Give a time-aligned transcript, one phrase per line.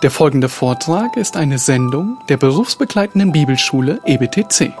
[0.00, 4.72] Der folgende Vortrag ist eine Sendung der berufsbegleitenden Bibelschule EBTC.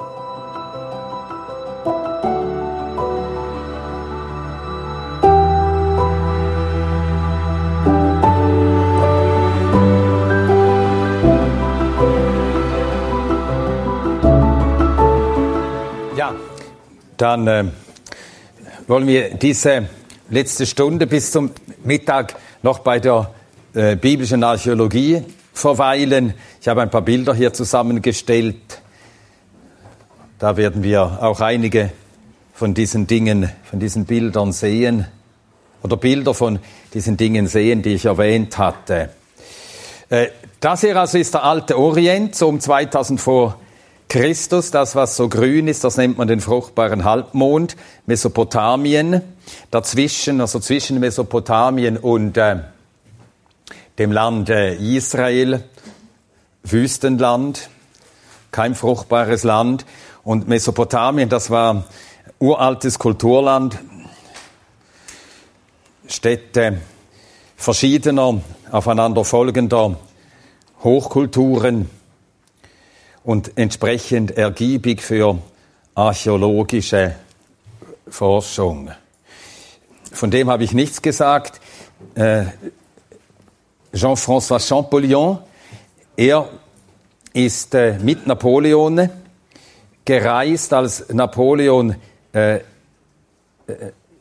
[16.16, 16.32] Ja,
[17.16, 17.64] dann äh,
[18.86, 19.88] wollen wir diese
[20.30, 21.50] letzte Stunde bis zum
[21.82, 23.34] Mittag noch bei der
[23.78, 26.34] äh, biblischen Archäologie verweilen.
[26.60, 28.82] Ich habe ein paar Bilder hier zusammengestellt.
[30.38, 31.92] Da werden wir auch einige
[32.54, 35.06] von diesen Dingen, von diesen Bildern sehen
[35.82, 36.58] oder Bilder von
[36.92, 39.10] diesen Dingen sehen, die ich erwähnt hatte.
[40.10, 40.26] Äh,
[40.60, 43.60] Das hier also ist der alte Orient, so um 2000 vor
[44.08, 47.76] Christus, das was so grün ist, das nennt man den fruchtbaren Halbmond,
[48.06, 49.22] Mesopotamien,
[49.70, 52.56] dazwischen, also zwischen Mesopotamien und äh,
[53.98, 55.64] dem Land äh, Israel,
[56.62, 57.68] Wüstenland,
[58.50, 59.84] kein fruchtbares Land.
[60.24, 61.84] Und Mesopotamien, das war
[62.38, 63.78] uraltes Kulturland,
[66.06, 66.80] Städte
[67.56, 69.96] verschiedener, aufeinander folgender
[70.82, 71.90] Hochkulturen
[73.24, 75.38] und entsprechend ergiebig für
[75.94, 77.16] archäologische
[78.08, 78.90] Forschung.
[80.12, 81.60] Von dem habe ich nichts gesagt.
[83.92, 85.38] Äh, Jean-François Champollion,
[86.16, 86.48] er
[87.32, 89.08] ist äh, mit Napoleon
[90.04, 91.94] gereist, als Napoleon
[92.32, 92.60] äh, äh,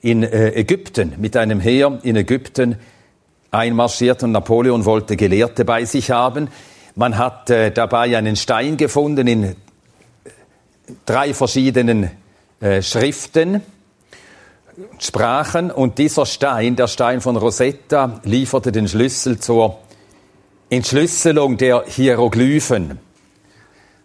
[0.01, 2.77] in äh, Ägypten mit einem Heer in Ägypten
[3.51, 6.49] einmarschiert und Napoleon wollte Gelehrte bei sich haben.
[6.95, 9.55] Man hat äh, dabei einen Stein gefunden in
[11.05, 12.11] drei verschiedenen
[12.59, 13.61] äh, Schriften,
[14.99, 19.79] Sprachen und dieser Stein, der Stein von Rosetta, lieferte den Schlüssel zur
[20.69, 22.99] Entschlüsselung der Hieroglyphen.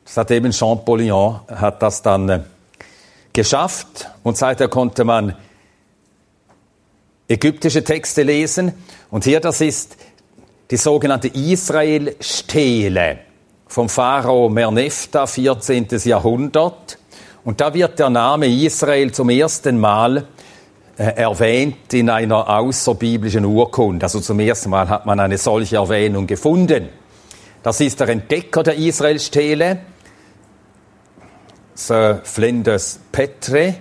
[0.06, 2.40] Das hat eben Champollion hat das dann äh,
[3.34, 5.36] geschafft und seither konnte man
[7.28, 8.72] ägyptische Texte lesen
[9.10, 9.98] und hier das ist
[10.70, 13.18] die sogenannte Israel-Stele
[13.66, 15.88] vom Pharao Merneptah, 14.
[16.04, 16.98] Jahrhundert.
[17.44, 20.26] Und da wird der Name Israel zum ersten Mal
[20.96, 24.04] erwähnt in einer außerbiblischen Urkunde.
[24.04, 26.88] Also zum ersten Mal hat man eine solche Erwähnung gefunden.
[27.62, 29.78] Das ist der Entdecker der Israel-Stele,
[31.74, 33.76] Sir Flinders Petre.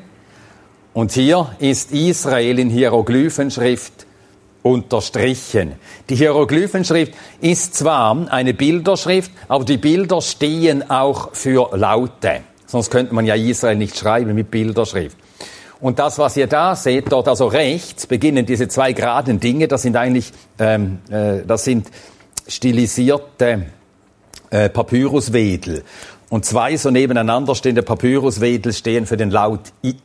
[0.94, 4.06] Und hier ist Israel in Hieroglyphenschrift
[4.64, 5.74] unterstrichen.
[6.10, 12.42] Die Hieroglyphenschrift ist zwar eine Bilderschrift, aber die Bilder stehen auch für Laute.
[12.68, 15.18] Sonst könnte man ja Israel nicht schreiben mit Bilderschrift.
[15.82, 19.82] Und das, was ihr da seht, dort also rechts, beginnen diese zwei geraden Dinge, das
[19.82, 21.88] sind eigentlich, ähm, äh, das sind
[22.48, 23.66] stilisierte
[24.52, 25.84] äh, Papyruswedel.
[26.30, 29.96] Und zwei so nebeneinander stehende Papyruswedel stehen für den Laut I.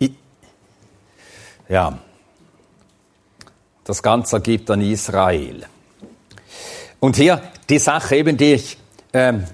[0.00, 0.14] I.
[1.68, 1.98] Ja.
[3.84, 5.66] Das Ganze ergibt dann Israel.
[7.00, 8.78] Und hier die Sache eben, die ich
[9.12, 9.44] ähm,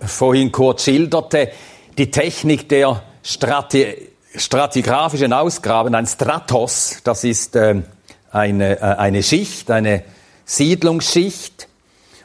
[0.00, 1.52] vorhin kurz schilderte,
[1.96, 7.84] die Technik der Strati stratigraphischen Ausgraben, ein Stratos, das ist ähm,
[8.30, 10.04] eine, äh, eine Schicht, eine
[10.44, 11.68] Siedlungsschicht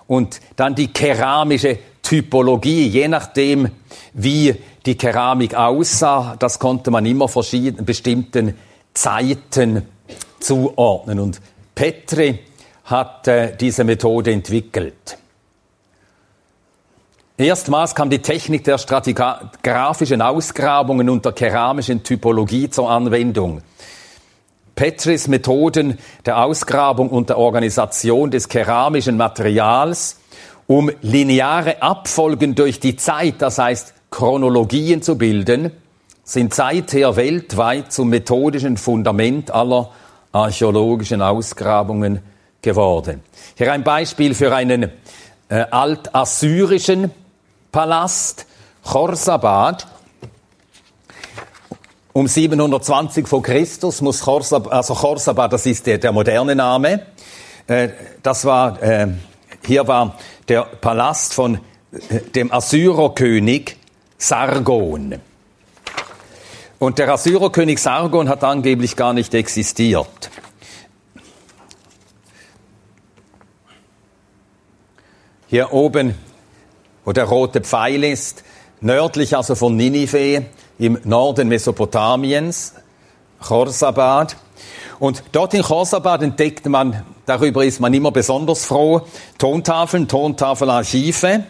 [0.08, 3.70] und dann die keramische Typologie, je nachdem,
[4.14, 4.56] wie
[4.86, 8.58] die Keramik aussah, das konnte man immer verschiedenen bestimmten
[8.94, 9.88] Zeiten
[10.40, 11.20] zuordnen.
[11.20, 11.40] Und
[11.76, 12.40] Petri
[12.86, 15.18] hat äh, diese Methode entwickelt.
[17.42, 23.62] Erstmals kam die Technik der stratigraphischen Ausgrabungen und der keramischen Typologie zur Anwendung.
[24.76, 30.20] Petris Methoden der Ausgrabung und der Organisation des keramischen Materials,
[30.68, 35.72] um lineare Abfolgen durch die Zeit, das heißt Chronologien zu bilden,
[36.24, 39.90] sind seither weltweit zum methodischen Fundament aller
[40.32, 42.20] archäologischen Ausgrabungen
[42.62, 43.22] geworden.
[43.56, 44.92] Hier ein Beispiel für einen
[45.50, 47.12] äh, altassyrischen
[47.72, 48.46] Palast,
[48.84, 49.88] Chorsabad.
[52.14, 57.06] Um 720 vor Christus muss Chorsabad, also Chorsabad, das ist der, der moderne Name,
[57.68, 57.90] äh,
[58.22, 59.08] das war, äh,
[59.66, 60.18] hier war
[60.50, 61.56] der Palast von
[62.10, 63.78] äh, dem Assyrerkönig
[64.18, 65.16] Sargon.
[66.80, 70.30] Und der Assyrerkönig Sargon hat angeblich gar nicht existiert.
[75.48, 76.16] Hier oben,
[77.06, 78.44] wo der rote Pfeil ist,
[78.80, 80.46] nördlich also von Ninive,
[80.80, 82.74] im Norden Mesopotamiens,
[83.40, 84.36] Chorsabad.
[85.00, 89.08] Und dort in Chorsabad entdeckte man Darüber ist man immer besonders froh.
[89.38, 91.46] Tontafeln, Tontafelarchive.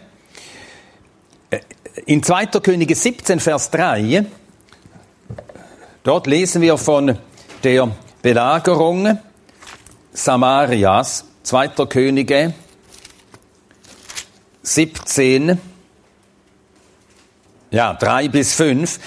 [1.50, 1.60] Äh,
[2.06, 2.46] in 2.
[2.62, 4.26] Könige 17, Vers 3,
[6.04, 7.18] dort lesen wir von
[7.64, 7.90] der
[8.22, 9.18] Belagerung
[10.14, 11.70] Samarias, 2.
[11.88, 12.54] Könige
[14.64, 15.58] 17,
[17.72, 19.00] ja, 3 bis 5.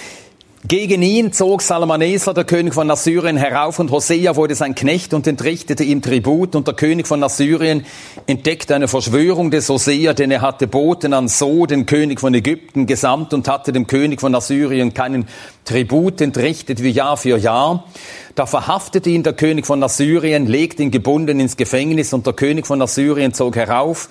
[0.67, 5.27] Gegen ihn zog Salmaneser, der König von Assyrien, herauf und Hosea wurde sein Knecht und
[5.27, 7.85] entrichtete ihm Tribut und der König von Assyrien
[8.27, 12.87] entdeckte eine Verschwörung des Hosea, denn er hatte Boten an So, den König von Ägypten,
[12.87, 15.29] gesandt und hatte dem König von Assyrien keinen
[15.65, 17.85] Tribut entrichtet wie Jahr für Jahr.
[18.35, 22.67] Da verhaftete ihn der König von Assyrien, legte ihn gebunden ins Gefängnis und der König
[22.67, 24.09] von Assyrien zog herauf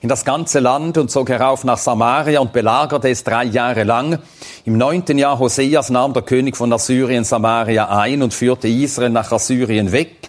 [0.00, 4.18] in das ganze Land und zog herauf nach Samaria und belagerte es drei Jahre lang.
[4.64, 9.30] Im neunten Jahr Hoseas nahm der König von Assyrien Samaria ein und führte Israel nach
[9.30, 10.28] Assyrien weg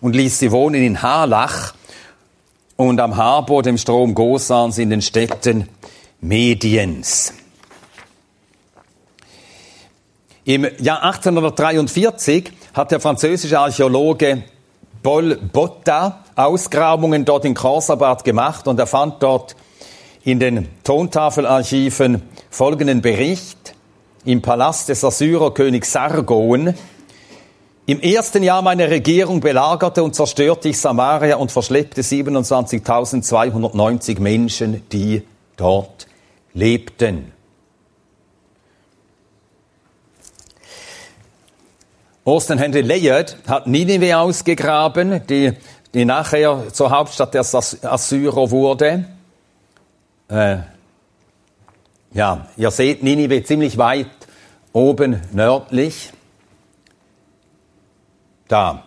[0.00, 1.74] und ließ sie wohnen in Halach
[2.76, 5.68] und am Habor, dem Strom Gosans, in den Städten
[6.20, 7.32] Mediens.
[10.48, 14.44] Im Jahr 1843 hat der französische Archäologe
[15.02, 19.54] Paul Botta Ausgrabungen dort in Korsabad gemacht und er fand dort
[20.24, 23.74] in den Tontafelarchiven folgenden Bericht
[24.24, 26.72] im Palast des Assyrerkönigs Sargon.
[27.84, 35.24] Im ersten Jahr meiner Regierung belagerte und zerstörte ich Samaria und verschleppte 27.290 Menschen, die
[35.58, 36.06] dort
[36.54, 37.37] lebten.
[42.28, 45.54] Austin Henry Layard hat Ninive ausgegraben, die,
[45.94, 49.06] die nachher zur Hauptstadt der Assyrer wurde.
[50.28, 50.58] Äh,
[52.12, 54.10] ja, ihr seht Ninive ziemlich weit
[54.74, 56.12] oben nördlich.
[58.46, 58.82] Da.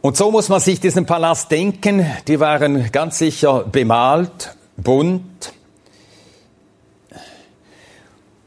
[0.00, 2.04] Und so muss man sich diesen Palast denken.
[2.26, 5.52] Die waren ganz sicher bemalt, bunt.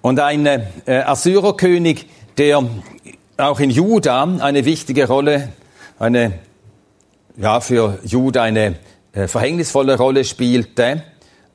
[0.02, 2.08] Und ein äh, Assyrerkönig,
[2.38, 2.64] der
[3.38, 5.50] auch in Juda eine wichtige Rolle,
[5.98, 6.40] eine,
[7.38, 8.76] ja, für Juda eine
[9.12, 11.04] äh, verhängnisvolle Rolle spielte,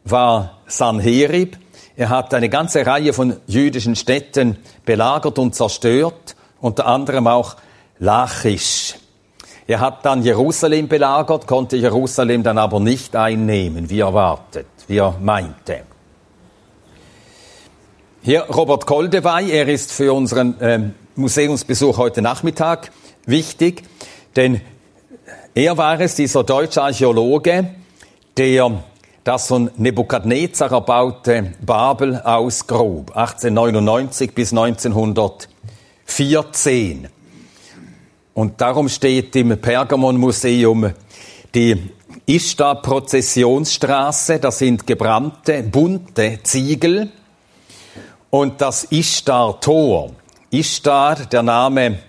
[0.05, 1.56] war Sanherib.
[1.96, 7.56] Er hat eine ganze Reihe von jüdischen Städten belagert und zerstört, unter anderem auch
[7.99, 8.96] Lachisch.
[9.67, 15.17] Er hat dann Jerusalem belagert, konnte Jerusalem dann aber nicht einnehmen, wie erwartet, wie er
[15.23, 15.85] meinte.
[18.26, 22.90] Hier Robert Koldewey, er ist für unseren ähm, Museumsbesuch heute Nachmittag
[23.26, 23.82] wichtig,
[24.34, 24.62] denn
[25.54, 27.74] er war es, dieser deutsche Archäologe,
[28.38, 28.82] der
[29.24, 37.08] das von Nebukadnezar erbaute Babel ausgrub, 1899 bis 1914.
[38.32, 40.92] Und darum steht im Pergamon-Museum
[41.54, 41.90] die
[42.24, 47.12] Ishtar-Prozessionsstraße, das sind gebrannte, bunte Ziegel,
[48.34, 50.10] und das Ishtar-Tor.
[50.50, 52.00] Ishtar, der Name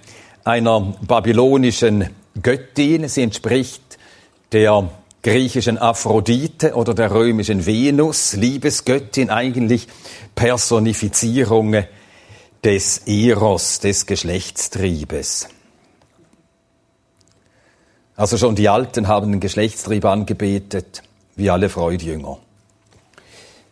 [0.44, 2.10] einer babylonischen
[2.42, 4.00] Göttin, sie entspricht
[4.52, 4.90] der
[5.22, 9.88] griechischen Aphrodite oder der römischen Venus, Liebesgöttin, eigentlich
[10.34, 11.84] Personifizierung
[12.64, 15.48] des Eros, des Geschlechtstriebes.
[18.16, 21.04] Also schon die Alten haben den Geschlechtstrieb angebetet,
[21.36, 22.40] wie alle Freudjünger.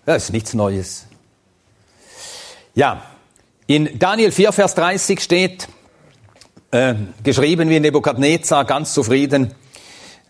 [0.05, 1.07] Das ist nichts Neues.
[2.75, 3.03] Ja,
[3.67, 5.67] in Daniel 4, Vers 30 steht,
[6.71, 9.53] äh, geschrieben, wie Nebukadnezar ganz zufrieden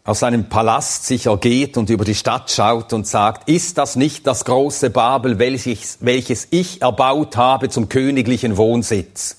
[0.03, 4.27] aus seinem Palast sich ergeht und über die Stadt schaut und sagt, ist das nicht
[4.27, 9.37] das große Babel, welches, welches ich erbaut habe zum königlichen Wohnsitz?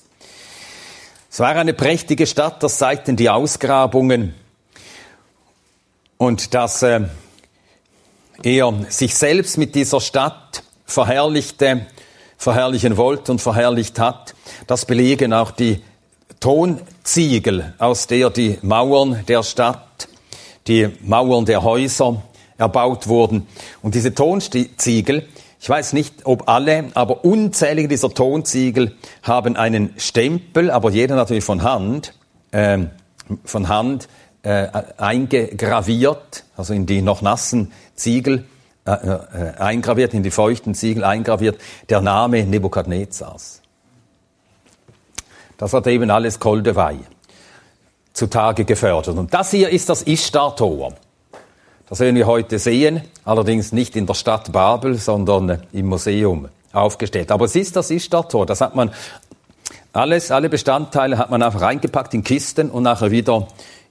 [1.29, 4.33] Es war eine prächtige Stadt, das zeigten die Ausgrabungen
[6.17, 7.01] und dass äh,
[8.41, 11.85] er sich selbst mit dieser Stadt verherrlichte
[12.45, 14.35] verherrlichen wollte und verherrlicht hat.
[14.67, 15.81] Das belegen auch die
[16.39, 20.07] Tonziegel, aus der die Mauern der Stadt,
[20.67, 22.21] die Mauern der Häuser
[22.59, 23.47] erbaut wurden.
[23.81, 25.27] Und diese Tonziegel,
[25.59, 31.43] ich weiß nicht, ob alle, aber unzählige dieser Tonziegel haben einen Stempel, aber jeder natürlich
[31.43, 32.13] von Hand,
[32.51, 32.77] äh,
[33.43, 34.07] von Hand
[34.43, 38.45] äh, eingegraviert, also in die noch nassen Ziegel
[38.85, 43.61] äh, äh, eingraviert, in die feuchten Ziegel eingraviert, der Name Nebukadnezars.
[45.57, 46.99] Das hat eben alles Koldewey
[48.13, 49.17] zutage gefördert.
[49.17, 50.93] Und das hier ist das Ishtar-Tor.
[51.89, 57.31] Das werden wir heute sehen, allerdings nicht in der Stadt Babel, sondern im Museum aufgestellt.
[57.31, 58.45] Aber es ist das Ishtar-Tor.
[58.45, 58.91] Das hat man
[59.93, 63.47] alles, alle Bestandteile hat man einfach reingepackt in Kisten und nachher wieder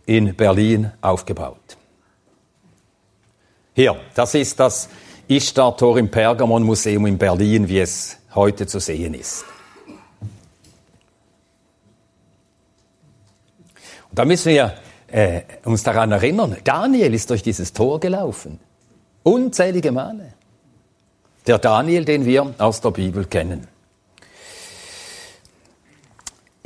[0.07, 1.77] in Berlin aufgebaut.
[3.75, 4.89] Hier, das ist das
[5.27, 9.45] Ishtar-Tor im Pergamon-Museum in Berlin, wie es heute zu sehen ist.
[14.11, 14.75] Und da müssen wir
[15.09, 18.61] äh, uns daran erinnern, Daniel ist durch dieses Tor gelaufen.
[19.25, 20.35] Unzählige Male.
[21.47, 23.67] Der Daniel, den wir aus der Bibel kennen.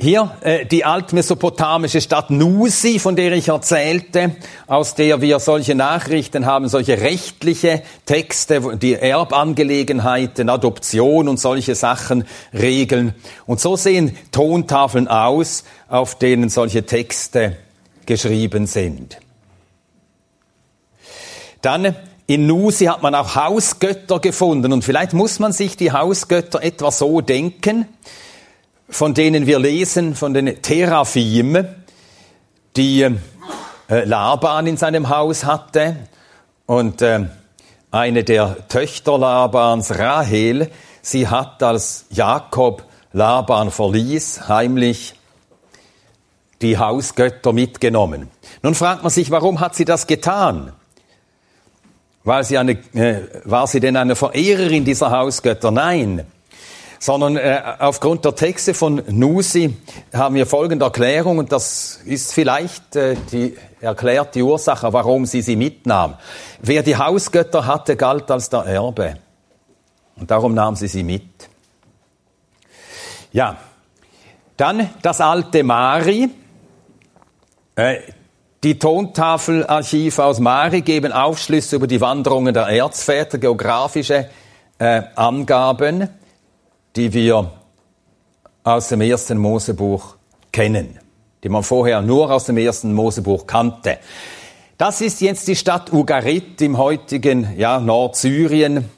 [0.01, 4.33] Hier äh, die altmesopotamische Stadt Nusi, von der ich erzählte,
[4.65, 12.23] aus der wir solche Nachrichten haben, solche rechtliche Texte, die Erbangelegenheiten, Adoption und solche Sachen
[12.53, 13.13] regeln.
[13.45, 17.57] Und so sehen Tontafeln aus, auf denen solche Texte
[18.05, 19.17] geschrieben sind.
[21.61, 21.93] Dann
[22.25, 26.89] in Nusi hat man auch Hausgötter gefunden und vielleicht muss man sich die Hausgötter etwa
[26.89, 27.85] so denken,
[28.89, 31.65] von denen wir lesen, von den Teraphim,
[32.75, 35.95] die äh, Laban in seinem Haus hatte
[36.65, 37.25] und äh,
[37.91, 40.69] eine der Töchter Labans, Rahel,
[41.01, 45.15] sie hat, als Jakob Laban verließ, heimlich
[46.61, 48.29] die Hausgötter mitgenommen.
[48.61, 50.73] Nun fragt man sich, warum hat sie das getan?
[52.23, 55.71] Weil sie eine, äh, war sie denn eine Verehrerin dieser Hausgötter?
[55.71, 56.25] Nein
[56.99, 59.75] sondern äh, aufgrund der Texte von Nusi
[60.13, 65.41] haben wir folgende Erklärung und das ist vielleicht äh, die erklärt die Ursache, warum sie
[65.41, 66.15] sie mitnahm.
[66.61, 69.15] Wer die Hausgötter hatte, galt als der Erbe
[70.17, 71.49] und darum nahm sie sie mit.
[73.31, 73.57] Ja,
[74.57, 76.29] dann das alte Mari.
[77.75, 77.99] Äh,
[78.61, 84.29] die Tontafelarchive aus Mari geben Aufschlüsse über die Wanderungen der Erzväter, geografische
[84.79, 86.09] äh, Angaben
[86.95, 87.51] die wir
[88.63, 90.15] aus dem ersten Mosebuch
[90.51, 90.99] kennen,
[91.43, 93.99] die man vorher nur aus dem ersten Mosebuch kannte.
[94.77, 98.89] Das ist jetzt die Stadt Ugarit im heutigen ja, Nordsyrien,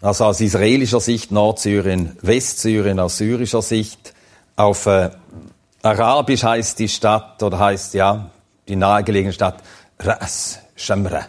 [0.00, 4.14] also aus israelischer Sicht Nordsyrien, Westsyrien aus syrischer Sicht.
[4.56, 5.10] Auf äh,
[5.82, 8.30] Arabisch heißt die Stadt oder heißt ja
[8.68, 9.62] die nahegelegene Stadt
[10.00, 11.26] Ras Shamra.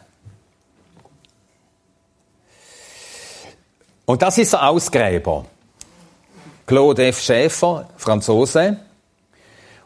[4.06, 5.46] Und das ist der Ausgräber.
[6.66, 7.22] Claude F.
[7.22, 8.78] Schäfer, Franzose.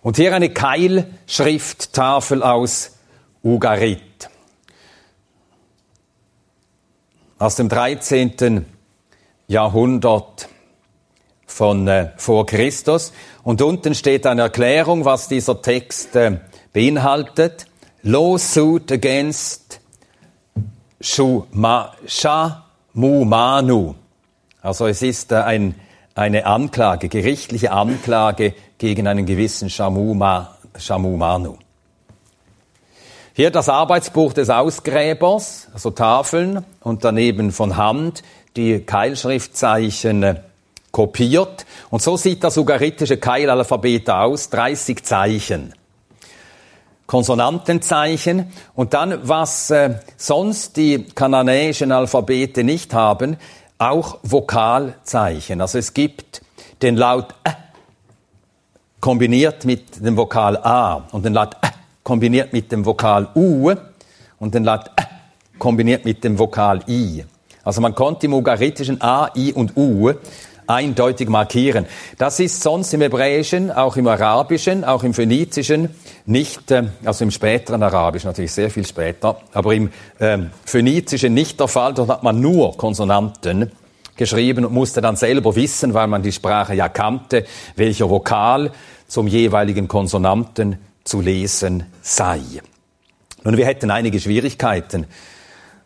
[0.02, 2.98] Und hier eine Keilschrifttafel aus
[3.44, 4.30] Ugarit.
[7.40, 8.66] Aus dem 13.
[9.48, 10.50] Jahrhundert
[11.46, 13.14] von äh, vor Christus.
[13.44, 16.40] Und unten steht eine Erklärung, was dieser Text äh,
[16.74, 17.66] beinhaltet.
[18.04, 19.80] Lawsuit against
[21.00, 23.96] Shuma, Shamumanu.
[24.68, 25.76] Also es ist äh, ein,
[26.14, 31.56] eine Anklage, gerichtliche Anklage gegen einen gewissen Shamuma, Shamumanu.
[33.34, 38.24] Hier das Arbeitsbuch des Ausgräbers, also Tafeln und daneben von Hand
[38.58, 40.42] die Keilschriftzeichen äh,
[40.92, 41.66] kopiert.
[41.90, 45.74] Und so sieht das ugaritische Keilalphabet aus, 30 Zeichen.
[47.06, 53.38] Konsonantenzeichen und dann, was äh, sonst die kananäischen Alphabete nicht haben,
[53.78, 55.62] auch Vokalzeichen.
[55.62, 56.42] Also es gibt
[56.82, 57.52] den Laut Ä
[59.00, 61.70] kombiniert mit dem Vokal A und den Laut Ä
[62.04, 63.74] kombiniert mit dem Vokal U
[64.40, 65.04] und den Laut Ä
[65.60, 67.26] kombiniert mit dem Vokal I.
[67.64, 70.14] Also man konnte im Ugaritischen A, I und U
[70.68, 71.86] eindeutig markieren.
[72.18, 75.90] Das ist sonst im Hebräischen, auch im Arabischen, auch im Phönizischen
[76.26, 81.60] nicht, äh, also im späteren Arabisch natürlich sehr viel später, aber im äh, Phönizischen nicht
[81.60, 81.94] der Fall.
[81.94, 83.72] Dort hat man nur Konsonanten
[84.16, 87.46] geschrieben und musste dann selber wissen, weil man die Sprache ja kannte,
[87.76, 88.72] welcher Vokal
[89.08, 92.42] zum jeweiligen Konsonanten zu lesen sei.
[93.44, 95.06] Nun, wir hätten einige Schwierigkeiten.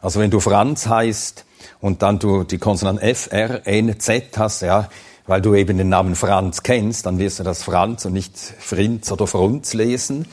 [0.01, 1.45] Also wenn du Franz heißt,
[1.81, 4.87] und dann du die Konsonanten F, R, N, Z hast, ja,
[5.27, 9.11] weil du eben den Namen Franz kennst, dann wirst du das Franz und nicht Frinz
[9.11, 10.25] oder Frunz lesen.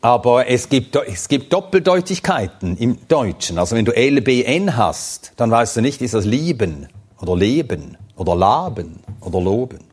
[0.00, 3.58] Aber es gibt, es gibt Doppeldeutigkeiten im Deutschen.
[3.58, 6.88] Also wenn du LBN hast, dann weißt du nicht, ist das Lieben
[7.20, 9.91] oder Leben oder Laben oder Loben.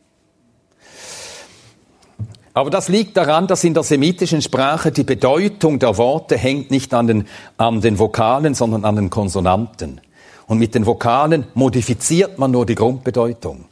[2.59, 6.93] Aber das liegt daran, dass in der semitischen Sprache die Bedeutung der Worte hängt nicht
[6.93, 7.25] an den,
[7.55, 10.01] an den Vokalen, sondern an den Konsonanten.
[10.45, 13.63] Und mit den Vokalen modifiziert man nur die Grundbedeutung.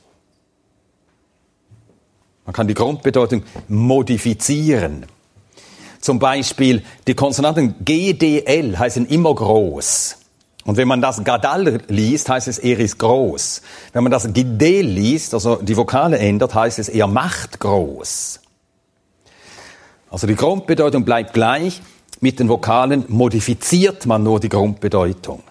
[2.45, 5.05] Man kann die Grundbedeutung modifizieren.
[5.99, 10.15] Zum Beispiel die Konsonanten GDL heißen immer groß.
[10.63, 13.63] Und wenn man das Gadal liest, heißt es, er ist groß.
[13.91, 18.39] Wenn man das Gidel liest, also die Vokale ändert, heißt es, er macht groß.
[20.09, 21.81] Also die Grundbedeutung bleibt gleich,
[22.19, 25.43] mit den Vokalen modifiziert man nur die Grundbedeutung.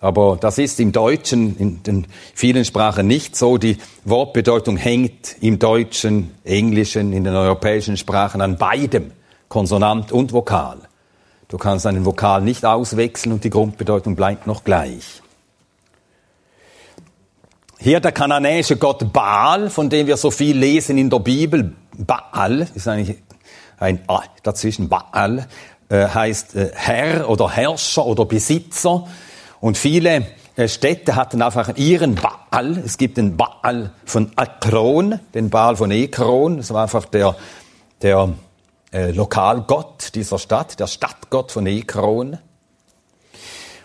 [0.00, 3.58] Aber das ist im Deutschen, in den vielen Sprachen nicht so.
[3.58, 9.10] Die Wortbedeutung hängt im Deutschen, Englischen, in den europäischen Sprachen an beidem,
[9.48, 10.78] Konsonant und Vokal.
[11.48, 15.22] Du kannst einen Vokal nicht auswechseln und die Grundbedeutung bleibt noch gleich.
[17.80, 21.76] Hier der kananäische Gott Baal, von dem wir so viel lesen in der Bibel.
[21.96, 23.18] Baal ist eigentlich
[23.78, 24.88] ein A dazwischen.
[24.88, 25.46] Baal
[25.88, 29.06] äh, heißt äh, Herr oder Herrscher oder Besitzer.
[29.60, 32.78] Und viele äh, Städte hatten einfach ihren Baal.
[32.84, 36.56] Es gibt den Baal von Akron, den Baal von Ekron.
[36.56, 37.36] Das war einfach der,
[38.02, 38.30] der
[38.92, 42.38] äh, Lokalgott dieser Stadt, der Stadtgott von Ekron.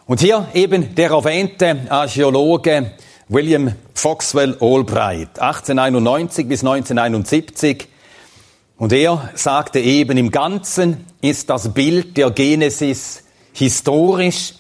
[0.08, 2.94] Und hier eben der erwähnte Archäologe
[3.34, 7.88] William Foxwell Albright, 1891 bis 1971.
[8.78, 14.54] Und er sagte eben, im Ganzen ist das Bild der Genesis historisch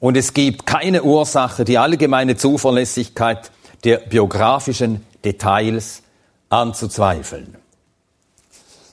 [0.00, 3.52] und es gibt keine Ursache, die allgemeine Zuverlässigkeit
[3.84, 6.02] der biografischen Details
[6.48, 7.56] anzuzweifeln.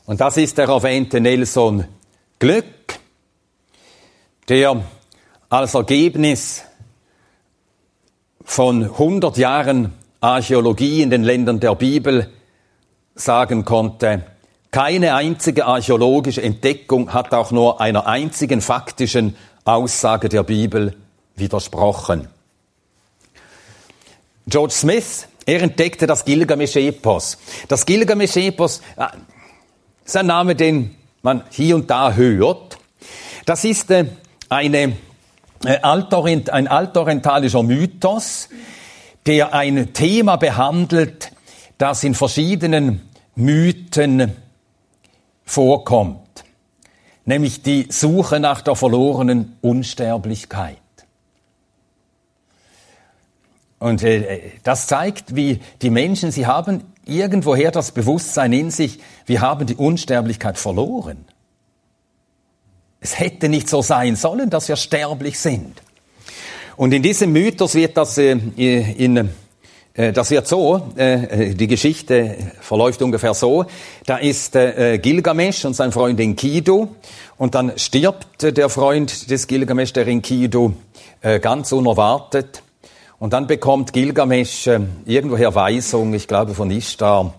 [0.06, 1.86] Und das ist der erwähnte Nelson
[2.38, 2.66] Glück,
[4.48, 4.84] der
[5.50, 6.66] als Ergebnis
[8.44, 12.30] von 100 Jahren Archäologie in den Ländern der Bibel
[13.16, 14.24] sagen konnte,
[14.72, 19.36] keine einzige archäologische Entdeckung hat auch nur einer einzigen faktischen
[19.66, 20.96] Aussage der Bibel
[21.36, 22.28] widersprochen.
[24.48, 27.38] George Smith, er entdeckte das Gilgamesch-Epos.
[27.68, 29.06] Das Gilgamesch-Epos äh,
[30.06, 32.78] ist ein Name, den man hier und da hört.
[33.46, 34.06] Das ist äh,
[34.50, 34.98] eine,
[35.66, 38.50] äh, ein altorientalischer Mythos,
[39.26, 41.32] der ein Thema behandelt,
[41.78, 44.34] das in verschiedenen Mythen
[45.46, 46.24] vorkommt
[47.26, 50.78] nämlich die Suche nach der verlorenen Unsterblichkeit.
[53.80, 59.42] Und äh, das zeigt, wie die Menschen, sie haben irgendwoher das Bewusstsein in sich, wir
[59.42, 61.26] haben die Unsterblichkeit verloren.
[63.04, 65.82] Es hätte nicht so sein sollen, dass wir sterblich sind.
[66.78, 69.30] Und in diesem Mythos wird das äh, in
[69.96, 73.66] äh, das wird so, äh, äh, die Geschichte verläuft ungefähr so,
[74.06, 76.88] da ist Gilgamesch und sein Freund Enkidu
[77.38, 80.74] und dann stirbt der Freund des Gilgamesch, der Enkidu,
[81.42, 82.64] ganz unerwartet
[83.20, 84.68] und dann bekommt Gilgamesch
[85.06, 87.34] irgendwoher Weisung, ich glaube von Ishtar,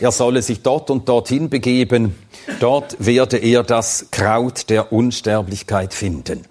[0.00, 2.14] er solle sich dort und dorthin begeben,
[2.60, 6.42] dort werde er das Kraut der Unsterblichkeit finden.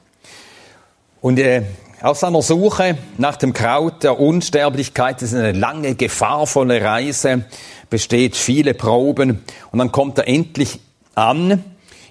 [1.22, 1.64] Und äh,
[2.02, 7.46] auf seiner Suche nach dem Kraut der Unsterblichkeit ist eine lange, gefahrvolle Reise,
[7.90, 9.42] besteht viele Proben.
[9.72, 10.82] Und dann kommt er endlich
[11.16, 11.64] an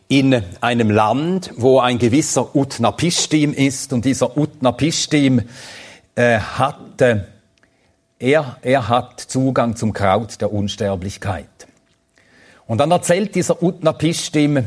[0.08, 3.92] in einem Land, wo ein gewisser Utnapishtim ist.
[3.92, 5.42] Und dieser Utnapishtim
[6.14, 7.20] äh, hat, äh,
[8.22, 11.48] er, er hat Zugang zum Kraut der Unsterblichkeit.
[12.66, 14.66] Und dann erzählt dieser Utnapishtim,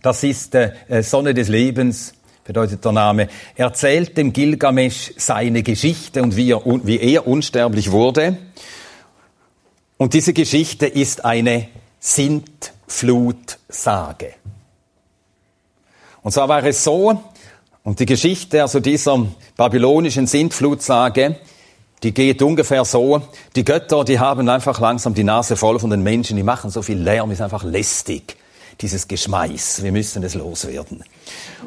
[0.00, 6.36] das ist äh, Sonne des Lebens, bedeutet der Name, erzählt dem Gilgamesch seine Geschichte und
[6.36, 8.38] wie er, wie er unsterblich wurde.
[9.96, 11.66] Und diese Geschichte ist eine
[12.00, 14.34] Sintflutsage.
[16.22, 17.20] Und zwar war es so,
[17.84, 21.40] und die Geschichte also dieser babylonischen Sintflutsage,
[22.02, 23.22] die geht ungefähr so,
[23.54, 26.82] die Götter, die haben einfach langsam die Nase voll von den Menschen, die machen so
[26.82, 28.36] viel Lärm, ist einfach lästig
[28.80, 29.82] dieses Geschmeiß.
[29.82, 31.04] Wir müssen es loswerden.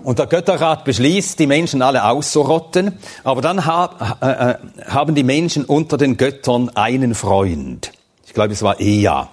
[0.04, 4.56] Und der Götterrat beschließt, die Menschen alle auszurotten, aber dann hab, äh, äh,
[4.88, 7.92] haben die Menschen unter den Göttern einen Freund.
[8.26, 9.30] Ich glaube, es war Ea.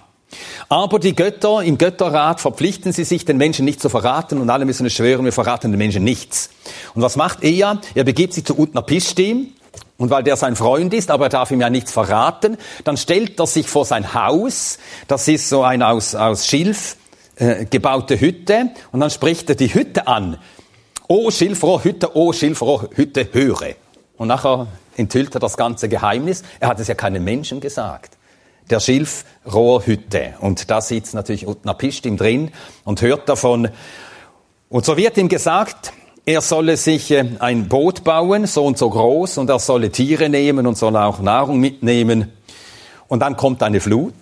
[0.69, 4.65] Aber die Götter im Götterrat verpflichten sie sich, den Menschen nicht zu verraten und alle
[4.65, 6.49] müssen es schwören, wir verraten den Menschen nichts.
[6.95, 7.79] Und was macht Ea?
[7.93, 9.49] Er begibt sich zu Utnapishtim,
[10.03, 13.39] und weil der sein Freund ist, aber er darf ihm ja nichts verraten, dann stellt
[13.39, 16.97] er sich vor sein Haus, das ist so ein aus, aus Schilf,
[17.37, 20.39] äh, gebaute Hütte und dann spricht er die Hütte an.
[21.07, 23.75] O Schilfrohr Hütte, o Schilfrohr Hütte, höre.
[24.17, 26.43] Und nachher enthüllt er das ganze Geheimnis.
[26.59, 28.17] Er hat es ja keinen Menschen gesagt.
[28.69, 30.33] Der Schilfrohrhütte.
[30.41, 32.51] Und da sitzt natürlich Utnapishtim drin
[32.83, 33.69] und hört davon.
[34.67, 35.93] Und so wird ihm gesagt,
[36.25, 40.29] er solle sich äh, ein Boot bauen, so und so groß, und er solle Tiere
[40.29, 42.31] nehmen und solle auch Nahrung mitnehmen.
[43.07, 44.13] Und dann kommt eine Flut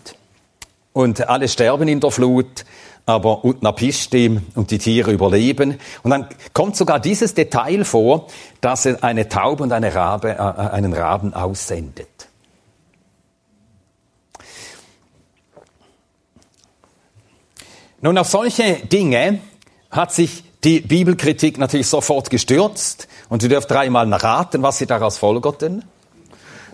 [0.94, 2.66] und alle sterben in der Flut
[3.06, 5.78] aber Utnapishtim und die Tiere überleben.
[6.04, 8.28] Und dann kommt sogar dieses Detail vor,
[8.62, 12.08] dass er eine Taube und eine Rabe, äh, äh, einen Raben aussendet.
[18.02, 19.40] Nun, auf solche Dinge
[19.92, 23.08] hat sich die Bibelkritik natürlich sofort gestürzt.
[23.30, 25.84] Und Sie dürft dreimal raten, was sie daraus folgerten.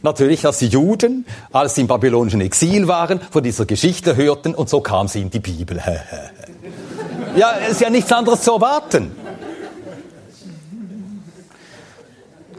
[0.02, 4.70] Natürlich, dass die Juden, als sie im babylonischen Exil waren, von dieser Geschichte hörten und
[4.70, 5.82] so kam sie in die Bibel.
[7.36, 9.12] ja, ist ja nichts anderes zu erwarten.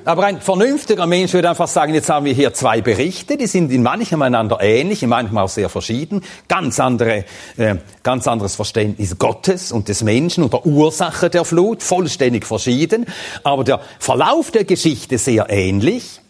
[0.05, 3.71] Aber ein vernünftiger Mensch würde einfach sagen, jetzt haben wir hier zwei Berichte, die sind
[3.71, 7.25] in manchem einander ähnlich, in manchem auch sehr verschieden, ganz andere,
[7.57, 13.07] äh, ganz anderes Verständnis Gottes und des Menschen und der Ursache der Flut, vollständig verschieden,
[13.43, 16.21] aber der Verlauf der Geschichte sehr ähnlich.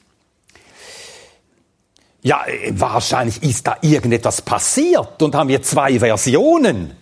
[2.22, 6.92] Ja, äh, wahrscheinlich ist da irgendetwas passiert und haben wir zwei Versionen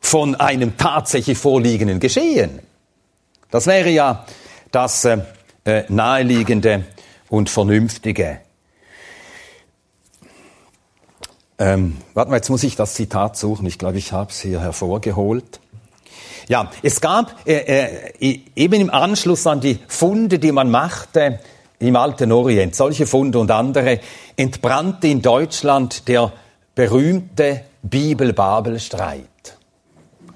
[0.00, 2.60] von einem tatsächlich vorliegenden Geschehen.
[3.50, 4.26] Das wäre ja
[4.70, 5.18] das äh,
[5.66, 6.84] äh, naheliegende
[7.28, 8.40] und vernünftige.
[11.58, 13.66] Ähm, warte mal, jetzt muss ich das Zitat suchen.
[13.66, 15.60] Ich glaube, ich habe es hier hervorgeholt.
[16.48, 17.88] Ja, es gab äh,
[18.20, 21.40] äh, eben im Anschluss an die Funde, die man machte
[21.78, 24.00] im Alten Orient, solche Funde und andere,
[24.36, 26.32] entbrannte in Deutschland der
[26.74, 29.28] berühmte Bibel-Babel-Streit.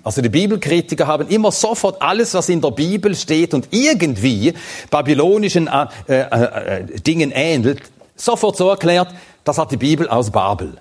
[0.02, 4.54] Also die Bibelkritiker haben immer sofort alles, was in der Bibel steht und irgendwie
[4.90, 7.82] babylonischen äh, äh, äh, Dingen ähnelt,
[8.16, 9.08] sofort so erklärt,
[9.44, 10.78] das hat die Bibel aus Babel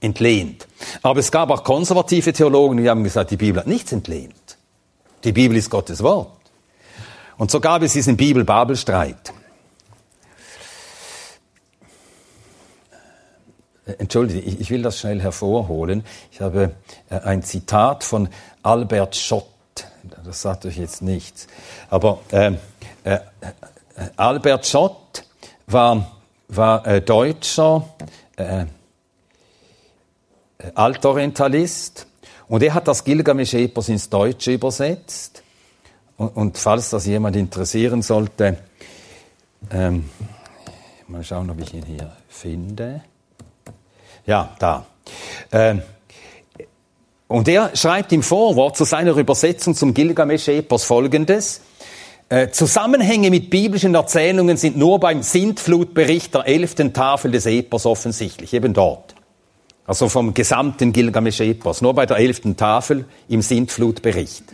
[0.00, 0.66] entlehnt.
[1.02, 4.34] Aber es gab auch konservative Theologen, die haben gesagt, die Bibel hat nichts entlehnt.
[5.24, 6.28] Die Bibel ist Gottes Wort.
[7.36, 9.32] Und so gab es diesen Bibel-Babel-Streit.
[13.84, 16.04] Entschuldige, ich, will das schnell hervorholen.
[16.30, 16.72] Ich habe
[17.10, 18.28] äh, ein Zitat von
[18.62, 19.46] Albert Schott.
[20.24, 21.48] Das sagt euch jetzt nichts.
[21.90, 22.52] Aber äh,
[23.02, 23.18] äh,
[24.16, 25.24] Albert Schott
[25.66, 26.16] war,
[26.48, 27.88] war äh, Deutscher,
[28.36, 28.66] äh,
[30.74, 32.06] Altorientalist
[32.46, 35.42] und er hat das Gilgamesch-Epos ins Deutsche übersetzt.
[36.16, 38.58] Und, und, falls das jemand interessieren sollte,
[39.72, 40.08] ähm,
[41.08, 43.02] mal schauen, ob ich ihn hier finde.
[44.26, 44.86] Ja, da.
[45.50, 45.82] Ähm,
[47.28, 51.62] und er schreibt im Vorwort zu seiner Übersetzung zum Gilgamesch-Epos folgendes.
[52.28, 58.52] Äh, Zusammenhänge mit biblischen Erzählungen sind nur beim Sintflutbericht der elften Tafel des Epos offensichtlich,
[58.54, 59.14] eben dort.
[59.86, 64.44] Also vom gesamten Gilgamesch-Epos, nur bei der elften Tafel im Sintflutbericht.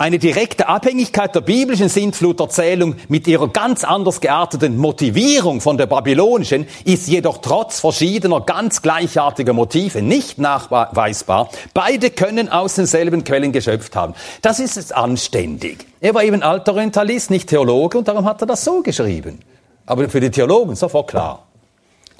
[0.00, 6.66] Eine direkte Abhängigkeit der biblischen Sintfluterzählung mit ihrer ganz anders gearteten Motivierung von der babylonischen
[6.86, 11.50] ist jedoch trotz verschiedener ganz gleichartiger Motive nicht nachweisbar.
[11.74, 14.14] Beide können aus denselben Quellen geschöpft haben.
[14.40, 15.84] Das ist es anständig.
[16.00, 19.40] Er war eben alter Orientalist, nicht Theologe und darum hat er das so geschrieben.
[19.84, 21.46] Aber für die Theologen sofort klar.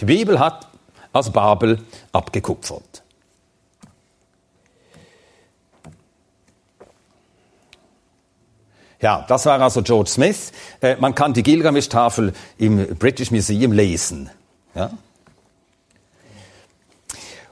[0.03, 0.69] Die Bibel hat
[1.15, 1.79] aus Babel
[2.13, 3.00] abgekupfert.
[9.01, 10.53] Ja, das war also George Smith.
[10.81, 14.31] Äh, man kann die Gilgamesch-Tafel im British Museum lesen.
[14.75, 14.91] Ja?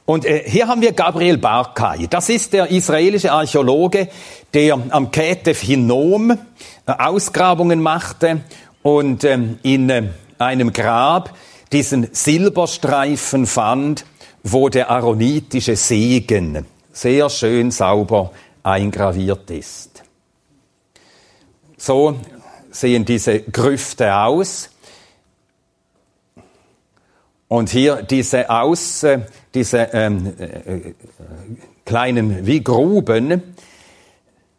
[0.08, 2.06] Und äh, hier haben wir Gabriel Barkay.
[2.08, 4.08] Das ist der israelische Archäologe,
[4.54, 6.36] der am Ketef Hinnom äh,
[6.86, 8.40] Ausgrabungen machte
[8.82, 10.04] und ähm, in äh,
[10.38, 11.34] einem Grab
[11.72, 14.06] diesen Silberstreifen fand,
[14.42, 18.30] wo der aaronitische Segen sehr schön sauber
[18.62, 19.87] eingraviert ist.
[21.78, 22.18] So
[22.72, 24.70] sehen diese Grüfte aus.
[27.46, 29.20] Und hier diese Aus, äh,
[29.54, 30.94] diese ähm, äh,
[31.86, 33.54] kleinen wie Gruben,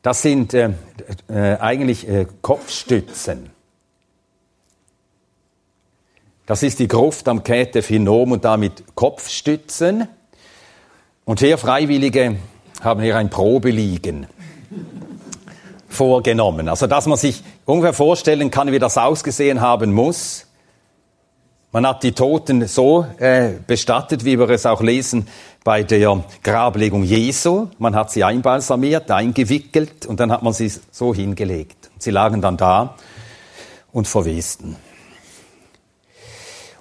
[0.01, 0.71] das sind äh,
[1.27, 3.51] äh, eigentlich äh, Kopfstützen.
[6.47, 10.07] Das ist die Gruft am Käte Phinom und damit Kopfstützen.
[11.25, 12.37] Und hier Freiwillige
[12.81, 14.25] haben hier ein Probeliegen
[15.89, 16.69] vorgenommen.
[16.69, 20.45] Also dass man sich ungefähr vorstellen kann, wie das ausgesehen haben muss.
[21.71, 25.27] Man hat die Toten so äh, bestattet, wie wir es auch lesen
[25.63, 27.67] bei der Grablegung Jesu.
[27.77, 31.91] Man hat sie einbalsamiert, eingewickelt und dann hat man sie so hingelegt.
[31.99, 32.95] Sie lagen dann da
[33.91, 34.77] und verwesten.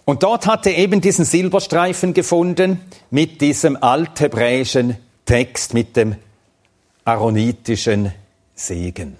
[0.07, 6.17] Und dort hat er eben diesen Silberstreifen gefunden mit diesem althebräischen Text, mit dem
[7.05, 8.13] aaronitischen
[8.59, 9.17] Segen.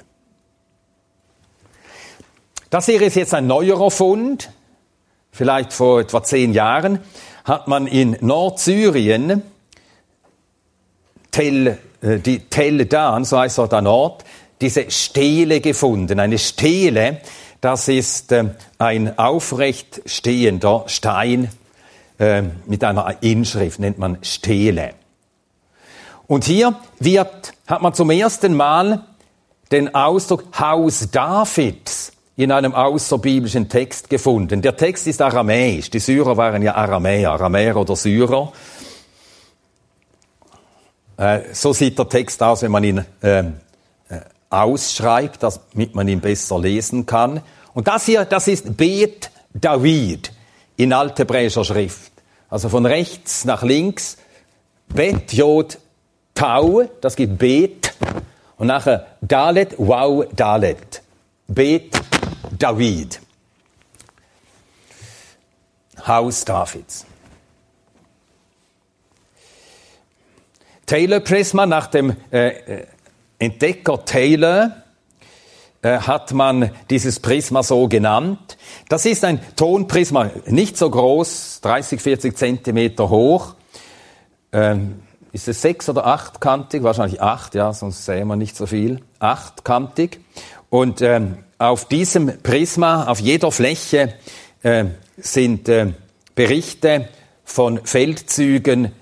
[2.71, 4.51] Das hier ist jetzt ein neuerer Fund.
[5.31, 6.99] Vielleicht vor etwa zehn Jahren
[7.45, 9.43] hat man in Nordsyrien
[11.31, 14.25] Tel, äh, die Tel Dan, so heißt er der Ort,
[14.61, 16.19] diese Stele gefunden.
[16.19, 17.21] Eine Stele,
[17.61, 18.47] das ist äh,
[18.79, 21.51] ein aufrecht stehender Stein
[22.19, 24.95] äh, mit einer Inschrift, nennt man Stele.
[26.27, 29.05] Und hier wird, hat man zum ersten Mal
[29.71, 34.63] den Ausdruck Haus Davids in einem außerbiblischen Text gefunden.
[34.63, 35.91] Der Text ist aramäisch.
[35.91, 38.53] Die Syrer waren ja Aramäer, Aramäer oder Syrer.
[41.17, 43.55] Äh, so sieht der Text aus, wenn man ihn ähm,
[44.09, 47.43] äh, ausschreibt, damit man ihn besser lesen kann.
[47.75, 50.33] Und das hier, das ist Bet David
[50.77, 52.13] in althebräischer Schrift.
[52.49, 54.17] Also von rechts nach links.
[54.89, 55.79] Bet Jod
[56.35, 57.95] Tau, das gibt Bet.
[58.59, 61.03] Und nachher Dalet, Wow, Dalet.
[61.47, 61.91] Bet
[62.59, 63.21] David.
[66.07, 67.07] Haus Davids.
[70.87, 72.87] Taylor Prisma nach dem äh, äh,
[73.39, 74.83] Entdecker Taylor
[75.83, 78.57] äh, hat man dieses Prisma so genannt.
[78.89, 83.55] Das ist ein Tonprisma, nicht so groß, 30, 40 Zentimeter hoch.
[84.51, 86.83] Ähm, ist es sechs oder achtkantig?
[86.83, 89.01] Wahrscheinlich acht, ja, sonst sähe man nicht so viel.
[89.19, 90.21] Achtkantig.
[90.71, 94.15] Und ähm, auf diesem Prisma, auf jeder Fläche,
[94.63, 94.87] äh,
[95.17, 95.93] sind äh,
[96.35, 97.09] Berichte
[97.45, 98.93] von Feldzügen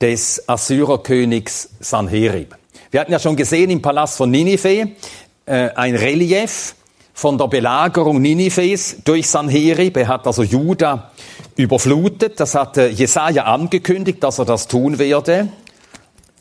[0.00, 2.56] des Assyrerkönigs Sanherib.
[2.90, 4.90] Wir hatten ja schon gesehen im Palast von Ninive
[5.46, 6.74] äh, ein Relief
[7.14, 9.96] von der Belagerung Ninives durch Sanherib.
[9.96, 11.12] Er hat also Juda
[11.56, 12.38] überflutet.
[12.38, 15.48] Das hat äh, Jesaja angekündigt, dass er das tun werde.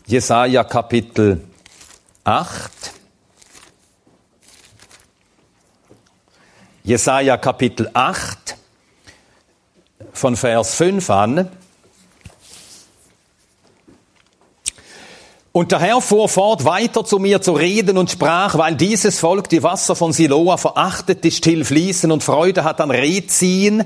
[0.05, 1.41] Jesaja Kapitel
[2.23, 2.71] 8.
[6.83, 8.57] Jesaja Kapitel 8
[10.13, 11.49] von Vers 5 an.
[15.51, 19.47] Und der Herr fuhr fort, weiter zu mir zu reden und sprach, weil dieses Volk
[19.47, 23.85] die Wasser von Siloa verachtet, die still fließen und Freude hat an Rezin,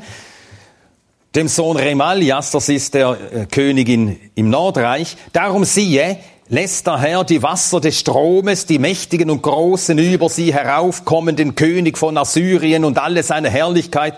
[1.35, 5.15] dem Sohn Remalias, das ist der äh, Königin im Nordreich.
[5.31, 6.17] Darum siehe,
[6.49, 11.53] lässt der Herr die Wasser des Stromes, die mächtigen und großen über sie heraufkommen, den
[11.53, 14.15] König von Assyrien und alle seine Herrlichkeit.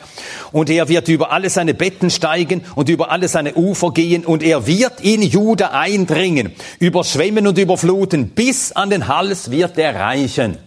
[0.54, 4.42] Und er wird über alle seine Betten steigen und über alle seine Ufer gehen und
[4.42, 10.58] er wird in Juda eindringen, überschwemmen und überfluten, bis an den Hals wird er reichen.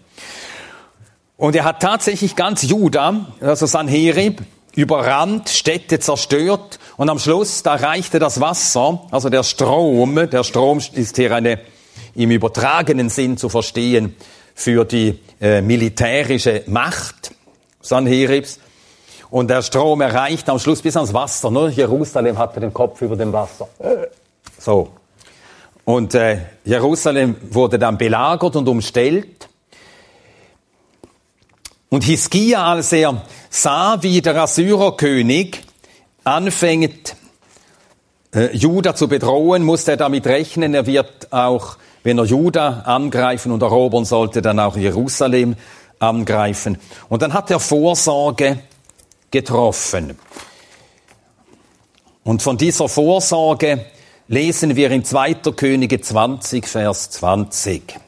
[1.38, 4.42] Und er hat tatsächlich ganz Juda, also Sanherib,
[4.76, 10.80] überrannt, Städte zerstört und am Schluss, da reichte das Wasser, also der Strom, der Strom
[10.92, 11.60] ist hier eine
[12.14, 14.16] im übertragenen Sinn zu verstehen
[14.54, 17.32] für die äh, militärische Macht
[17.80, 18.60] Sanheribs.
[19.30, 21.50] Und der Strom erreicht am Schluss bis ans Wasser.
[21.50, 23.68] Nur Jerusalem hatte den Kopf über dem Wasser.
[24.58, 24.90] So.
[25.84, 29.48] Und äh, Jerusalem wurde dann belagert und umstellt.
[31.94, 35.60] Und Hiskia, als er sah, wie der Assyrerkönig
[36.24, 37.14] anfängt,
[38.34, 43.52] äh, Juda zu bedrohen, musste er damit rechnen, er wird auch, wenn er Juda angreifen
[43.52, 45.54] und erobern sollte, dann auch Jerusalem
[46.00, 46.78] angreifen.
[47.08, 48.58] Und dann hat er Vorsorge
[49.30, 50.18] getroffen.
[52.24, 53.86] Und von dieser Vorsorge
[54.26, 55.34] lesen wir in 2.
[55.54, 58.03] Könige 20, Vers 20.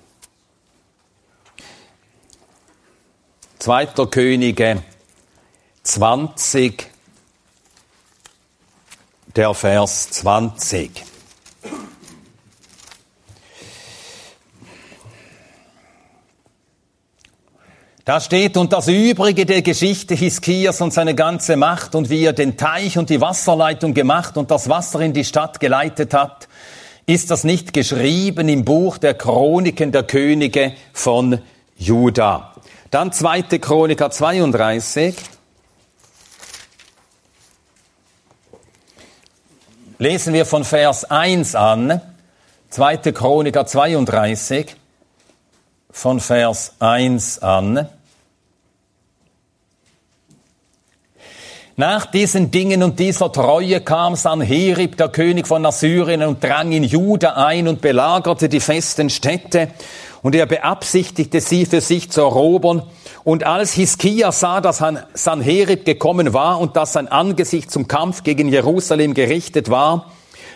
[3.66, 3.86] 2.
[4.08, 4.80] Könige
[5.82, 6.88] 20,
[9.34, 11.02] der Vers 20.
[18.04, 22.34] Da steht, und das Übrige der Geschichte Hiskias und seine ganze Macht und wie er
[22.34, 26.46] den Teich und die Wasserleitung gemacht und das Wasser in die Stadt geleitet hat,
[27.06, 31.40] ist das nicht geschrieben im Buch der Chroniken der Könige von
[31.76, 32.55] Juda.
[32.96, 35.14] Dann zweite Chroniker 32.
[39.98, 42.00] lesen wir von Vers 1 an,
[42.70, 42.96] 2.
[43.12, 44.74] Chroniker 32,
[45.90, 47.86] von Vers 1 an.
[51.78, 56.84] Nach diesen Dingen und dieser Treue kam Sanherib, der König von Assyrien, und drang in
[56.84, 59.68] Juda ein und belagerte die festen Städte.
[60.26, 62.82] Und er beabsichtigte sie für sich zu erobern.
[63.22, 64.82] Und als Hiskia sah, dass
[65.14, 70.10] Sanherib gekommen war und dass sein Angesicht zum Kampf gegen Jerusalem gerichtet war,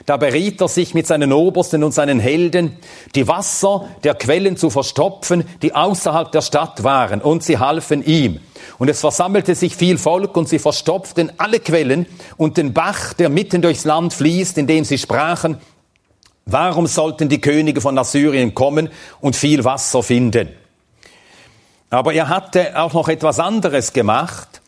[0.06, 2.78] da beriet er sich mit seinen Obersten und seinen Helden,
[3.14, 8.40] die Wasser der Quellen zu verstopfen, die außerhalb der Stadt waren, und sie halfen ihm.
[8.78, 12.06] Und es versammelte sich viel Volk, und sie verstopften alle Quellen
[12.36, 15.58] und den Bach, der mitten durchs Land fließt, indem sie sprachen,
[16.46, 18.88] warum sollten die Könige von Assyrien kommen
[19.20, 20.48] und viel Wasser finden?
[21.90, 24.60] Aber er hatte auch noch etwas anderes gemacht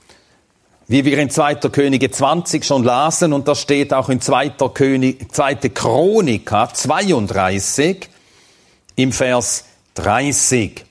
[0.92, 1.54] wie wir in 2.
[1.54, 4.50] Könige 20 schon lasen, und das steht auch in 2.
[4.74, 5.54] König, 2.
[5.70, 8.10] Chronika 32,
[8.96, 10.84] im Vers 30.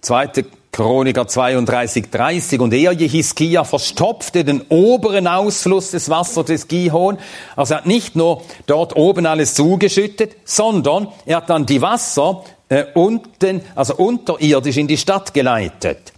[0.00, 0.46] Zweite
[0.76, 2.60] Chroniker 32, 30.
[2.60, 7.16] Und er, Jehiskia, verstopfte den oberen Ausfluss des Wassers des Gihon.
[7.56, 12.44] Also er hat nicht nur dort oben alles zugeschüttet, sondern er hat dann die Wasser
[12.68, 16.12] äh, unten, also unterirdisch in die Stadt geleitet.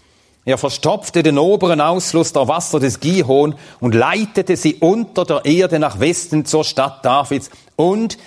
[0.44, 5.78] Er verstopfte den oberen Ausfluss der Wasser des Gihon und leitete sie unter der Erde
[5.78, 7.48] nach Westen zur Stadt Davids.
[7.76, 8.18] Und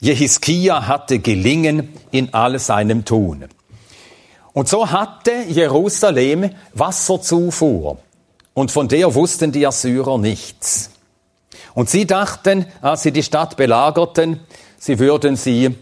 [0.00, 3.44] Jehiskia hatte gelingen in all seinem Tun.
[4.56, 7.98] Und so hatte Jerusalem Wasserzufuhr.
[8.54, 10.92] Und von der wussten die Assyrer nichts.
[11.74, 14.40] Und sie dachten, als sie die Stadt belagerten,
[14.78, 15.76] sie würden sie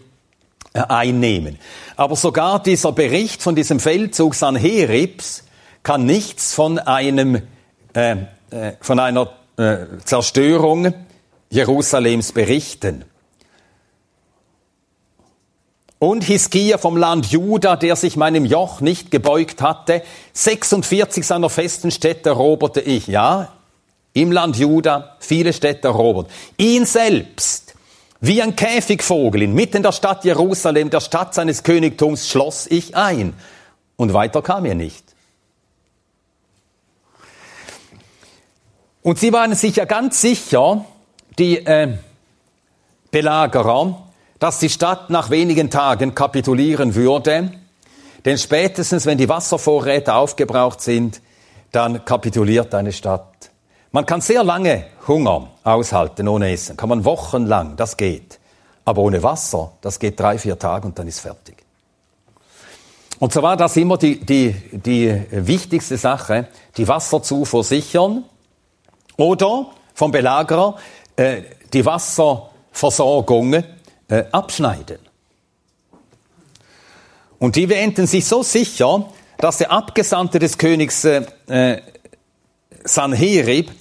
[0.73, 1.57] äh, einnehmen.
[1.95, 5.45] Aber sogar dieser Bericht von diesem Feldzug Sanheribs
[5.81, 7.43] kann nichts von einem,
[7.93, 8.17] äh,
[8.49, 10.93] äh, von einer äh, Zerstörung
[11.49, 13.05] Jerusalems berichten.
[15.97, 20.03] Und Hiskia vom Land Juda, der sich meinem Joch nicht gebeugt hatte,
[20.33, 23.07] 46 seiner festen Städte eroberte ich.
[23.07, 23.53] Ja,
[24.13, 26.29] im Land Juda viele Städte erobert.
[26.57, 27.75] Ihn selbst,
[28.19, 33.33] wie ein Käfigvogel inmitten der Stadt Jerusalem, der Stadt seines Königtums, schloss ich ein.
[33.97, 35.03] Und weiter kam er nicht.
[39.01, 40.83] Und sie waren sich ja ganz sicher,
[41.37, 41.97] die äh,
[43.11, 44.04] Belagerer,
[44.39, 47.51] dass die Stadt nach wenigen Tagen kapitulieren würde,
[48.25, 51.21] denn spätestens, wenn die Wasservorräte aufgebraucht sind,
[51.71, 53.51] dann kapituliert eine Stadt.
[53.91, 58.39] Man kann sehr lange Hunger aushalten ohne Essen, kann man wochenlang, das geht.
[58.83, 61.63] Aber ohne Wasser, das geht drei, vier Tage und dann ist fertig.
[63.19, 68.25] Und so war das immer die, die, die wichtigste Sache, die Wasserzufuhr sichern
[69.17, 70.75] oder vom Belagerer
[71.15, 73.63] äh, die Wasserversorgung
[74.07, 74.99] äh, abschneiden.
[77.39, 81.81] Und die wähnten sich so sicher, dass der Abgesandte des Königs äh,
[82.83, 83.71] Sanherib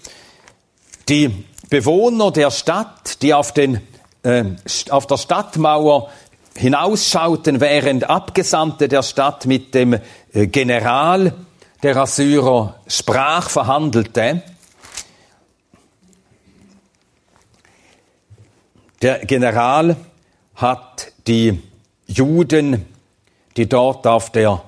[1.09, 3.81] die Bewohner der Stadt, die auf, den,
[4.23, 4.45] äh,
[4.91, 6.11] auf der Stadtmauer
[6.57, 9.99] hinausschauten, während Abgesandte der Stadt mit dem
[10.33, 11.35] äh, General
[11.83, 14.43] der Assyrer sprach, verhandelte,
[19.03, 19.97] der General
[20.55, 21.63] hat die
[22.07, 22.87] Juden,
[23.57, 24.63] die dort auf der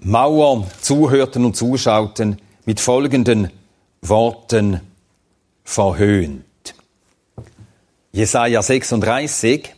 [0.00, 3.50] Mauer zuhörten und zuschauten, mit folgenden
[4.02, 4.80] Worten
[5.64, 6.44] verhöhnt.
[8.12, 9.72] Jesaja 36.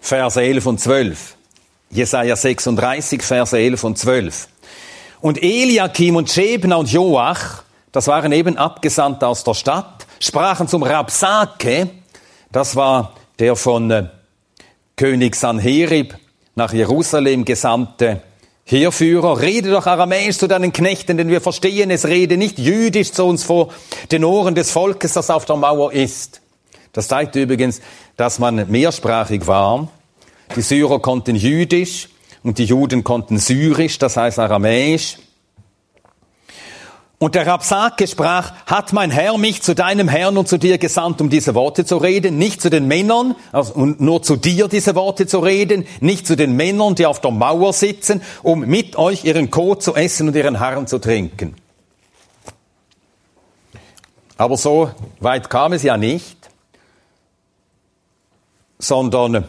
[0.00, 1.36] Verse 11 und 12.
[1.90, 4.48] Jesaja 36, Verse 11 und 12.
[5.22, 10.82] Und Eliakim und Schebna und Joach, das waren eben Abgesandte aus der Stadt, sprachen zum
[10.82, 11.90] Rabsake,
[12.50, 14.08] das war der von äh,
[14.96, 16.16] König Sanherib
[16.56, 18.20] nach Jerusalem gesandte
[18.64, 23.24] Heerführer, rede doch aramäisch zu deinen Knechten, denn wir verstehen es, rede nicht jüdisch zu
[23.24, 23.68] uns vor
[24.10, 26.40] den Ohren des Volkes, das auf der Mauer ist.
[26.92, 27.80] Das zeigt übrigens,
[28.16, 29.86] dass man mehrsprachig war.
[30.56, 32.08] Die Syrer konnten jüdisch,
[32.42, 35.18] und die Juden konnten Syrisch, das heißt Aramäisch.
[37.18, 41.20] Und der Rabsake sprach, hat mein Herr mich zu deinem Herrn und zu dir gesandt,
[41.20, 45.28] um diese Worte zu reden, nicht zu den Männern, also, nur zu dir diese Worte
[45.28, 49.52] zu reden, nicht zu den Männern, die auf der Mauer sitzen, um mit euch ihren
[49.52, 51.54] Kot zu essen und ihren Harren zu trinken.
[54.36, 56.50] Aber so weit kam es ja nicht,
[58.80, 59.46] sondern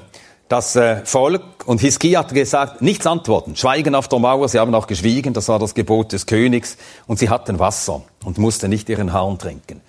[0.50, 4.76] das äh, Volk und Hiskia hat gesagt, nichts antworten, schweigen auf der Mauer, sie haben
[4.76, 6.78] auch geschwiegen, das war das Gebot des Königs.
[7.08, 9.82] Und sie hatten Wasser und mussten nicht ihren Haaren trinken.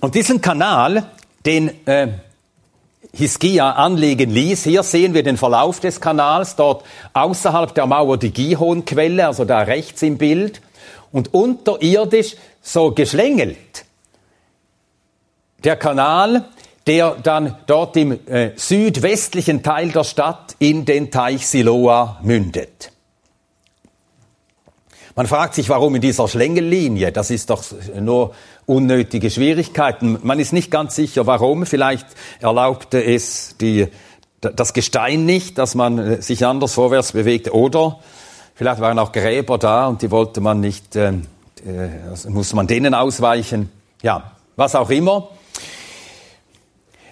[0.00, 1.04] Und diesen Kanal,
[1.44, 2.08] den äh,
[3.12, 8.32] Hiskia anlegen ließ, hier sehen wir den Verlauf des Kanals, dort außerhalb der Mauer die
[8.32, 10.62] Gihonquelle, also da rechts im Bild,
[11.12, 13.84] und unterirdisch so geschlängelt.
[15.64, 16.46] Der Kanal
[16.90, 22.90] der dann dort im äh, südwestlichen Teil der Stadt in den Teich Siloa mündet.
[25.14, 27.12] Man fragt sich, warum in dieser Schlängellinie?
[27.12, 27.62] Das ist doch
[27.94, 28.34] nur
[28.66, 30.18] unnötige Schwierigkeiten.
[30.24, 31.64] Man ist nicht ganz sicher, warum.
[31.64, 32.08] Vielleicht
[32.40, 33.86] erlaubte es die,
[34.40, 37.52] das Gestein nicht, dass man äh, sich anders vorwärts bewegt.
[37.52, 38.00] Oder
[38.56, 42.66] vielleicht waren auch Gräber da und die wollte man nicht, äh, äh, also musste man
[42.66, 43.70] denen ausweichen.
[44.02, 45.28] Ja, was auch immer.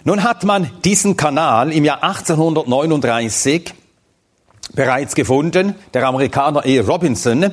[0.09, 3.75] Nun hat man diesen Kanal im Jahr 1839
[4.73, 6.79] bereits gefunden, der Amerikaner E.
[6.79, 7.53] Robinson.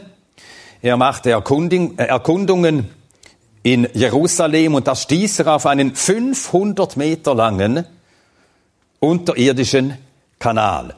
[0.82, 2.90] Er machte äh, Erkundungen
[3.62, 7.84] in Jerusalem und da stieß er auf einen 500 Meter langen
[9.02, 9.98] unterirdischen
[10.40, 10.96] Kanal.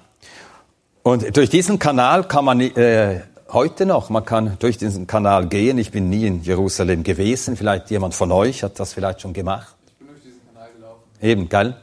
[1.02, 5.80] Und durch diesen Kanal kann man äh, heute noch, man kann durch diesen Kanal gehen.
[5.80, 7.58] Ich bin nie in Jerusalem gewesen.
[7.58, 9.76] Vielleicht jemand von euch hat das vielleicht schon gemacht.
[9.88, 11.07] Ich bin durch diesen Kanal gelaufen.
[11.22, 11.76] Eben, gell?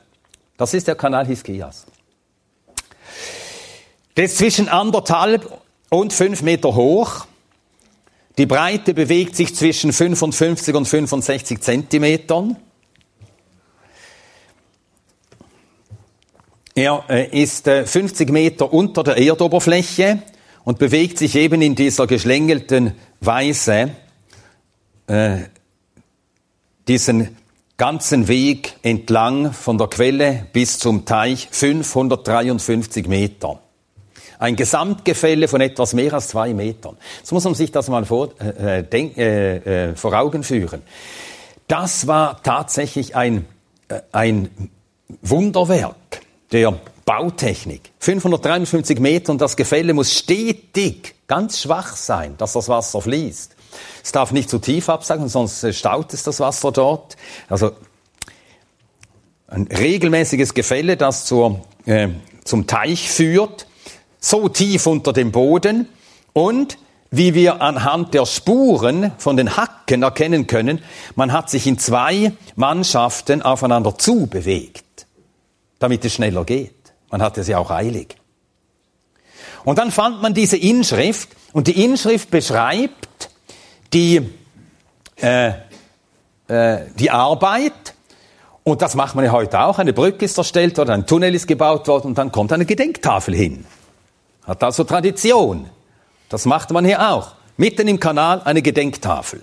[0.56, 1.86] Das ist der Kanal Hiskias.
[4.16, 5.60] Der ist zwischen anderthalb
[5.90, 7.26] und fünf Meter hoch.
[8.38, 12.56] Die Breite bewegt sich zwischen 55 und 65 Zentimetern.
[16.76, 20.22] Er äh, ist 50 äh, Meter unter der Erdoberfläche
[20.64, 23.90] und bewegt sich eben in dieser geschlängelten Weise
[25.06, 25.38] äh,
[26.88, 27.36] diesen
[27.76, 33.60] ganzen Weg entlang von der Quelle bis zum Teich 553 Meter.
[34.38, 36.96] Ein Gesamtgefälle von etwas mehr als zwei Metern.
[37.18, 40.82] Jetzt muss man sich das mal vor, äh, denk, äh, äh, vor Augen führen.
[41.66, 43.46] Das war tatsächlich ein,
[43.88, 44.70] äh, ein
[45.22, 46.20] Wunderwerk
[46.52, 47.92] der Bautechnik.
[48.00, 53.53] 553 Meter und das Gefälle muss stetig, ganz schwach sein, dass das Wasser fließt.
[54.02, 57.16] Es darf nicht zu tief absagen, sonst staut es das Wasser dort.
[57.48, 57.72] Also
[59.48, 62.08] ein regelmäßiges Gefälle, das zur, äh,
[62.44, 63.66] zum Teich führt,
[64.20, 65.88] so tief unter dem Boden
[66.32, 66.78] und
[67.10, 70.82] wie wir anhand der Spuren von den Hacken erkennen können,
[71.14, 74.84] man hat sich in zwei Mannschaften aufeinander zubewegt
[75.84, 76.74] damit es schneller geht.
[77.10, 78.16] Man hatte ja auch eilig.
[79.64, 83.03] Und dann fand man diese Inschrift und die Inschrift beschreibt
[83.94, 84.28] die,
[85.16, 85.52] äh,
[86.48, 87.94] äh, die Arbeit
[88.64, 89.78] und das macht man ja heute auch.
[89.78, 93.34] Eine Brücke ist erstellt worden, ein Tunnel ist gebaut worden und dann kommt eine Gedenktafel
[93.34, 93.66] hin.
[94.46, 95.68] Hat also Tradition.
[96.30, 97.32] Das macht man hier auch.
[97.56, 99.42] Mitten im Kanal eine Gedenktafel.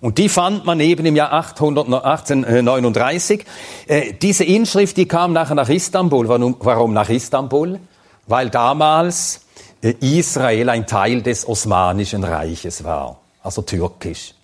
[0.00, 3.44] Und die fand man eben im Jahr 800, 1839.
[3.86, 6.28] Äh, diese Inschrift, die kam nachher nach Istanbul.
[6.28, 7.78] Warum, warum nach Istanbul?
[8.26, 9.46] Weil damals
[9.80, 14.34] äh, Israel ein Teil des Osmanischen Reiches war, also türkisch.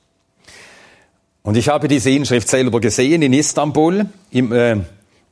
[1.42, 4.76] Und ich habe diese Inschrift selber gesehen in Istanbul im, äh,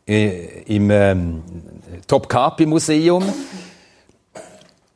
[0.07, 1.17] äh im äh,
[2.07, 3.25] Topkapi Museum.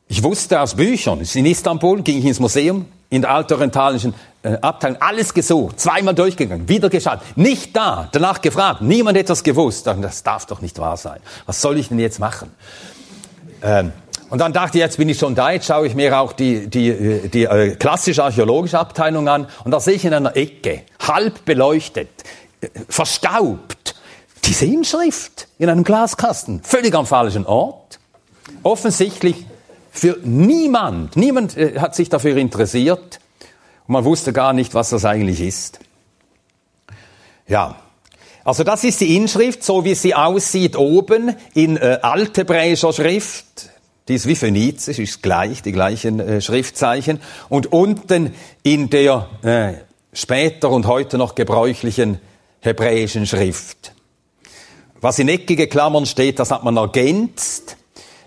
[0.07, 4.13] Ich wusste aus Büchern, in Istanbul ging ich ins Museum, in der altorientalischen
[4.43, 9.87] äh, Abteilung, alles gesucht, zweimal durchgegangen, wieder geschaut, nicht da, danach gefragt, niemand etwas gewusst.
[9.87, 11.19] Das darf doch nicht wahr sein.
[11.45, 12.51] Was soll ich denn jetzt machen?
[13.61, 13.91] Ähm,
[14.31, 16.67] und dann dachte ich, jetzt bin ich schon da, jetzt schaue ich mir auch die,
[16.67, 21.43] die, die äh, klassische archäologische Abteilung an und da sehe ich in einer Ecke, halb
[21.43, 22.07] beleuchtet,
[22.61, 23.95] äh, verstaubt,
[24.45, 27.99] diese Inschrift in einem Glaskasten, völlig am falschen Ort.
[28.63, 29.45] Offensichtlich
[29.91, 33.19] für niemand, niemand äh, hat sich dafür interessiert
[33.85, 35.79] und man wusste gar nicht, was das eigentlich ist.
[37.49, 37.75] Ja,
[38.45, 43.70] also das ist die Inschrift, so wie sie aussieht oben in äh, althebräischer Schrift.
[44.07, 47.21] Die ist wie phönizisch, ist gleich, die gleichen äh, Schriftzeichen.
[47.49, 48.33] Und unten
[48.63, 49.73] in der äh,
[50.13, 52.19] später und heute noch gebräuchlichen
[52.61, 53.93] hebräischen Schrift.
[54.99, 57.77] Was in eckige Klammern steht, das hat man ergänzt,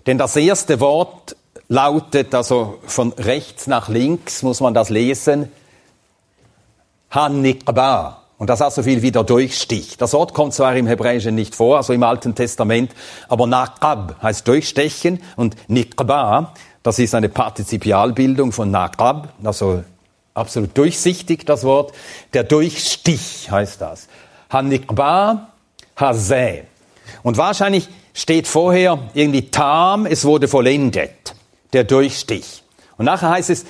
[0.07, 1.35] denn das erste Wort
[1.67, 5.51] lautet, also von rechts nach links muss man das lesen,
[7.09, 8.24] Hanikba.
[8.37, 9.97] Und das hat so viel wie der Durchstich.
[9.97, 12.91] Das Wort kommt zwar im Hebräischen nicht vor, also im Alten Testament,
[13.29, 19.83] aber Naqab heißt Durchstechen und Nikba, das ist eine Partizipialbildung von Naqab, also
[20.33, 21.93] absolut durchsichtig das Wort.
[22.33, 24.07] Der Durchstich heißt das.
[24.49, 25.47] Hanikba
[25.95, 26.63] Hazeh.
[27.23, 31.35] Und wahrscheinlich steht vorher irgendwie Tam, es wurde vollendet
[31.73, 32.63] der Durchstich.
[32.97, 33.65] Und nachher heißt es,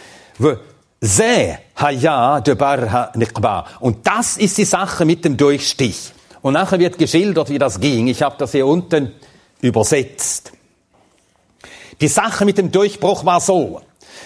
[1.06, 3.68] Se haya de bar niqba.
[3.80, 6.12] Und das ist die Sache mit dem Durchstich.
[6.41, 8.08] Und nachher wird geschildert, wie das ging.
[8.08, 9.12] Ich habe das hier unten
[9.62, 10.51] übersetzt.
[12.01, 13.82] Die Sache mit dem Durchbruch war so.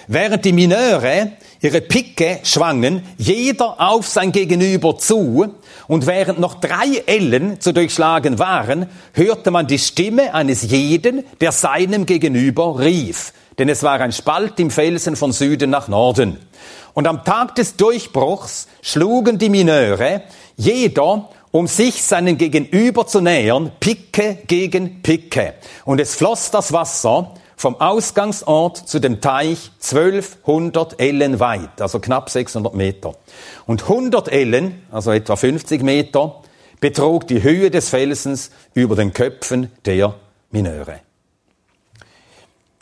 [0.08, 5.54] Während die Mineure ihre Picke schwangen, jeder auf sein Gegenüber zu,
[5.88, 11.52] und während noch drei Ellen zu durchschlagen waren, hörte man die Stimme eines jeden, der
[11.52, 16.38] seinem Gegenüber rief denn es war ein Spalt im Felsen von Süden nach Norden.
[16.94, 20.24] Und am Tag des Durchbruchs schlugen die Mineure,
[20.56, 25.56] jeder, um sich seinen Gegenüber zu nähern, Picke gegen Picke.
[25.86, 32.30] Und es floss das Wasser vom Ausgangsort zu dem Teich 1200 Ellen weit, also knapp
[32.30, 33.16] 600 Meter.
[33.66, 36.42] Und 100 Ellen, also etwa 50 Meter,
[36.80, 40.16] betrug die Höhe des Felsens über den Köpfen der
[40.52, 41.02] Mineure.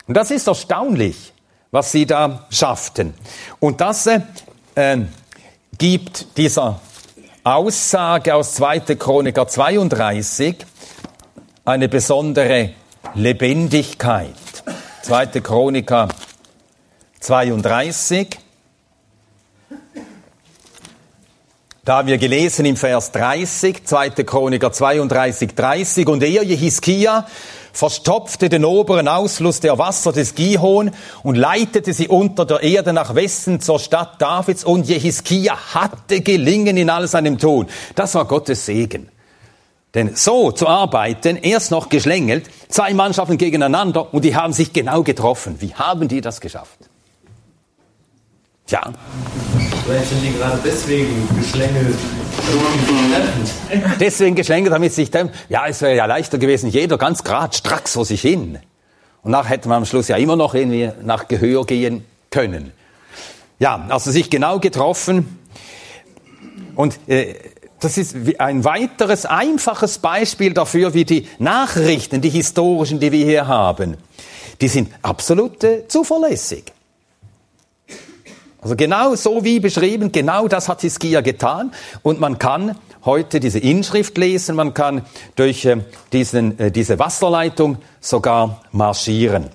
[0.07, 1.33] Und das ist erstaunlich,
[1.71, 3.13] was sie da schafften.
[3.59, 4.21] Und das äh,
[4.75, 5.09] ähm,
[5.77, 6.79] gibt dieser
[7.43, 8.79] Aussage aus 2.
[8.95, 10.65] Chroniker 32
[11.65, 12.71] eine besondere
[13.13, 14.33] Lebendigkeit.
[15.03, 15.27] 2.
[15.41, 16.07] Chroniker
[17.19, 18.39] 32.
[21.83, 24.09] Da haben wir gelesen im Vers 30, 2.
[24.09, 26.07] Chroniker 32, 30.
[26.07, 27.25] Und er, Jehiskia,
[27.77, 30.89] verstopfte den oberen Ausfluss der Wasser des Gihon
[31.21, 36.75] und leitete sie unter der Erde nach Westen zur Stadt Davids und Jehiskia hatte gelingen
[36.75, 37.67] in all seinem Tun.
[37.93, 39.09] Das war Gottes Segen.
[39.93, 45.03] Denn so zu arbeiten, erst noch geschlängelt, zwei Mannschaften gegeneinander und die haben sich genau
[45.03, 45.57] getroffen.
[45.59, 46.79] Wie haben die das geschafft?
[48.65, 48.91] Tja.
[49.87, 51.95] Vielleicht sind die gerade deswegen geschlängelt.
[54.01, 57.93] Deswegen geschlängelt, damit sich dann, ja, es wäre ja leichter gewesen, jeder ganz grad stracks
[57.93, 58.59] vor sich hin.
[59.23, 62.73] Und nachher hätte man am Schluss ja immer noch irgendwie nach Gehör gehen können.
[63.59, 65.39] Ja, also sich genau getroffen.
[66.75, 67.35] Und äh,
[67.79, 73.47] das ist ein weiteres einfaches Beispiel dafür, wie die Nachrichten, die historischen, die wir hier
[73.47, 73.95] haben,
[74.59, 76.73] die sind absolut äh, zuverlässig.
[78.61, 81.71] Also genau so wie beschrieben, genau das hat Hiskia getan.
[82.01, 85.03] Und man kann heute diese Inschrift lesen, man kann
[85.35, 85.77] durch äh,
[86.11, 89.49] diesen, äh, diese Wasserleitung sogar marschieren.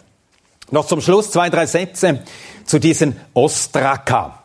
[0.71, 2.21] Noch zum Schluss zwei, drei Sätze
[2.65, 4.43] zu diesen Ostraka.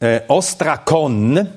[0.00, 1.48] Äh, Ostrakon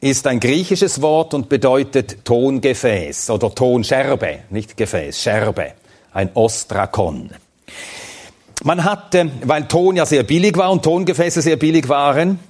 [0.00, 5.72] ist ein griechisches Wort und bedeutet Tongefäß oder Tonscherbe, nicht Gefäß, Scherbe,
[6.12, 7.30] ein Ostrakon.
[8.64, 12.40] Man hatte, weil Ton ja sehr billig war und Tongefäße sehr billig waren,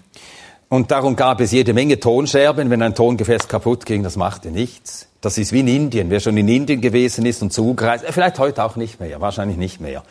[0.69, 2.69] und darum gab es jede Menge Tonscherben.
[2.69, 5.07] Wenn ein Tongefäß kaputt ging, das machte nichts.
[5.21, 6.11] Das ist wie in Indien.
[6.11, 9.57] Wer schon in Indien gewesen ist und zugereist, äh, vielleicht heute auch nicht mehr, wahrscheinlich
[9.57, 10.03] nicht mehr.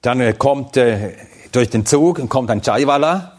[0.00, 1.12] Dann äh, kommt äh,
[1.52, 3.38] durch den Zug kommt ein Chaiwala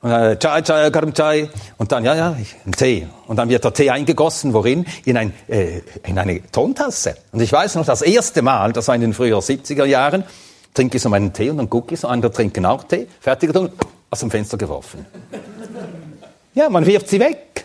[0.00, 1.48] und äh, Chai, Chai, Garam Chai.
[1.78, 2.36] Und dann, ja, ja,
[2.66, 3.06] ein Tee.
[3.26, 4.86] Und dann wird der Tee eingegossen, worin?
[5.04, 7.16] In, ein, äh, in eine Tontasse.
[7.32, 10.24] Und ich weiß noch, das erste Mal, das war in den früheren 70er Jahren,
[10.74, 13.54] trinke ich so meinen Tee und dann gucke ich so, andere trinken auch Tee, fertig
[13.54, 13.72] und
[14.10, 15.06] aus dem Fenster geworfen.
[16.54, 17.64] Ja, man wirft sie weg.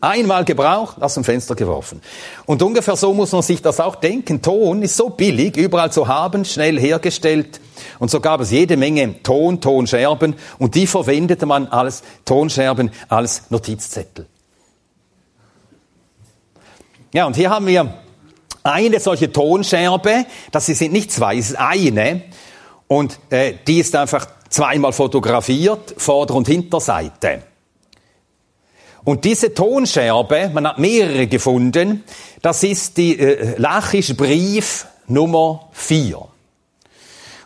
[0.00, 2.02] Einmal gebraucht, aus dem Fenster geworfen.
[2.44, 4.42] Und ungefähr so muss man sich das auch denken.
[4.42, 7.60] Ton ist so billig, überall zu haben, schnell hergestellt.
[8.00, 13.44] Und so gab es jede Menge Ton, Tonscherben und die verwendete man als Tonscherben, als
[13.50, 14.26] Notizzettel.
[17.14, 17.94] Ja, und hier haben wir
[18.62, 22.22] eine solche Tonscherbe, das sind nicht zwei, es ist eine.
[22.88, 27.42] Und äh, die ist einfach zweimal fotografiert, Vorder- und Hinterseite.
[29.04, 32.04] Und diese Tonscherbe, man hat mehrere gefunden,
[32.40, 36.20] das ist die äh, Lachische Brief Nummer 4.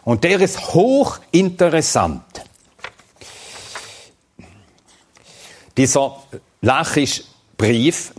[0.04, 2.22] Und der ist hochinteressant.
[5.76, 6.22] Dieser
[6.60, 7.24] Lachisch
[7.56, 8.12] Brief,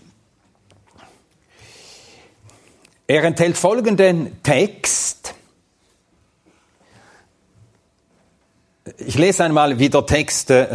[3.08, 5.34] er enthält folgenden Text.
[8.98, 10.68] Ich lese einmal, wie der Text äh,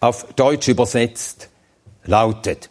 [0.00, 1.48] auf Deutsch übersetzt
[2.04, 2.68] lautet.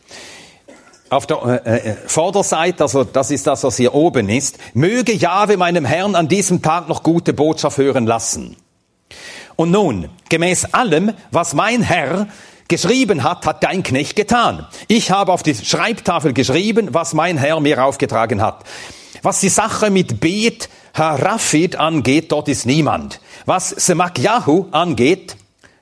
[1.10, 5.56] Auf der äh, äh, Vorderseite, also das ist das, was hier oben ist, möge Jahwe
[5.56, 8.58] meinem Herrn an diesem Tag noch gute Botschaft hören lassen.
[9.56, 12.28] Und nun, gemäß allem, was mein Herr
[12.68, 14.68] geschrieben hat, hat dein Knecht getan.
[14.88, 18.64] Ich habe auf die Schreibtafel geschrieben, was mein Herr mir aufgetragen hat.
[19.22, 23.20] Was die Sache mit Bet Harafid angeht, dort ist niemand.
[23.46, 25.38] Was Semakyahu angeht,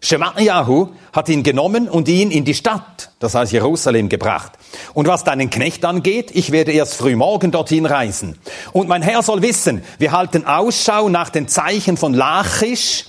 [0.06, 4.52] Shemayahu hat ihn genommen und ihn in die Stadt, das heißt Jerusalem, gebracht.
[4.94, 8.38] Und was deinen Knecht angeht, ich werde erst früh morgen dorthin reisen.
[8.72, 13.06] Und mein Herr soll wissen, wir halten Ausschau nach den Zeichen von Lachisch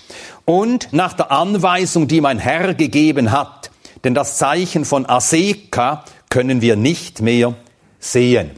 [0.47, 3.71] und nach der Anweisung, die mein Herr gegeben hat.
[4.05, 7.55] Denn das Zeichen von Aseka können wir nicht mehr
[7.99, 8.53] sehen.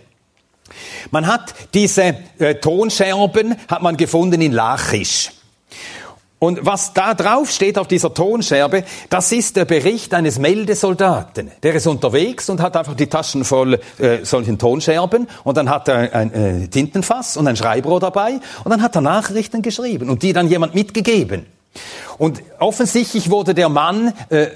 [1.10, 5.30] Man hat diese äh, Tonscherben hat man gefunden in Lachisch.
[6.40, 11.50] Und was da drauf steht auf dieser Tonscherbe, das ist der Bericht eines Meldesoldaten.
[11.64, 15.88] Der ist unterwegs und hat einfach die Taschen voll äh, solchen Tonscherben und dann hat
[15.88, 20.22] er ein äh, Tintenfass und ein Schreibrohr dabei und dann hat er Nachrichten geschrieben und
[20.22, 21.46] die dann jemand mitgegeben.
[22.18, 24.48] Und offensichtlich wurde der Mann äh,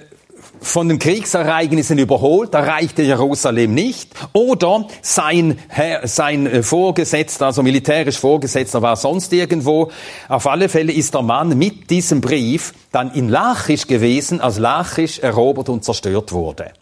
[0.62, 7.62] von den Kriegsereignissen überholt, da reichte Jerusalem nicht, oder sein, Herr, sein äh, Vorgesetzter, also
[7.62, 9.90] militärisch Vorgesetzter war sonst irgendwo.
[10.28, 15.18] Auf alle Fälle ist der Mann mit diesem Brief dann in Lachisch gewesen, als Lachisch
[15.18, 16.72] erobert und zerstört wurde.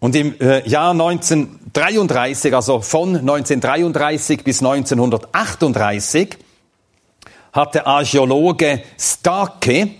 [0.00, 6.38] Und im äh, Jahr 1933, also von 1933 bis 1938,
[7.52, 9.90] hat der Archäologe Starke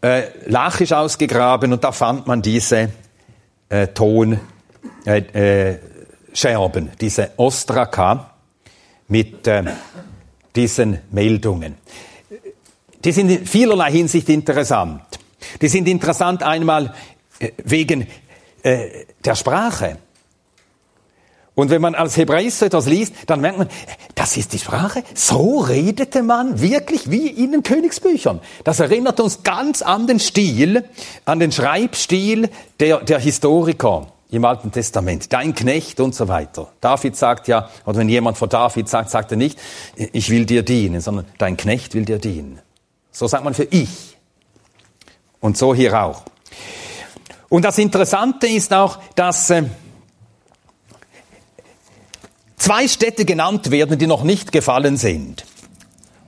[0.00, 2.90] äh, Lachisch ausgegraben und da fand man diese
[3.68, 4.40] äh, Tonscherben,
[5.04, 8.30] äh, äh, diese Ostraka
[9.08, 9.64] mit äh,
[10.54, 11.76] diesen Meldungen.
[13.04, 15.02] Die sind in vielerlei Hinsicht interessant.
[15.60, 16.94] Die sind interessant einmal
[17.38, 18.06] äh, wegen
[18.62, 19.98] äh, der Sprache.
[21.54, 23.68] Und wenn man als Hebräist etwas liest, dann merkt man,
[24.14, 25.02] das ist die Sprache.
[25.14, 28.40] So redete man wirklich wie in den Königsbüchern.
[28.64, 30.84] Das erinnert uns ganz an den Stil,
[31.24, 32.48] an den Schreibstil
[32.78, 35.32] der, der Historiker im Alten Testament.
[35.32, 36.68] Dein Knecht und so weiter.
[36.80, 39.58] David sagt ja, oder wenn jemand vor David sagt, sagt er nicht,
[39.96, 42.60] ich will dir dienen, sondern dein Knecht will dir dienen.
[43.10, 44.16] So sagt man für ich.
[45.40, 46.22] Und so hier auch.
[47.48, 49.64] Und das Interessante ist auch, dass äh,
[52.60, 55.44] zwei Städte genannt werden, die noch nicht gefallen sind.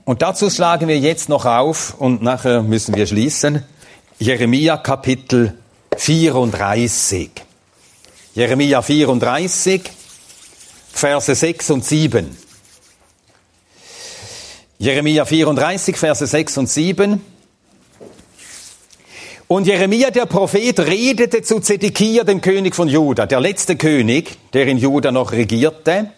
[0.03, 3.63] Und dazu schlagen wir jetzt noch auf und nachher müssen wir schließen.
[4.19, 5.57] Jeremia Kapitel
[5.95, 7.29] 34.
[8.35, 9.81] Jeremia 34,
[10.91, 12.37] Verse 6 und 7.
[14.79, 17.21] Jeremia 34, Verse 6 und 7.
[19.47, 24.65] Und Jeremia, der Prophet, redete zu Zedekia, dem König von Juda, der letzte König, der
[24.67, 26.09] in Juda noch regierte.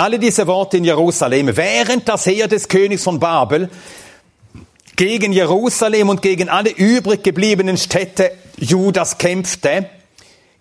[0.00, 3.68] Alle diese Worte in Jerusalem, während das Heer des Königs von Babel
[4.94, 9.90] gegen Jerusalem und gegen alle übrig gebliebenen Städte Judas kämpfte,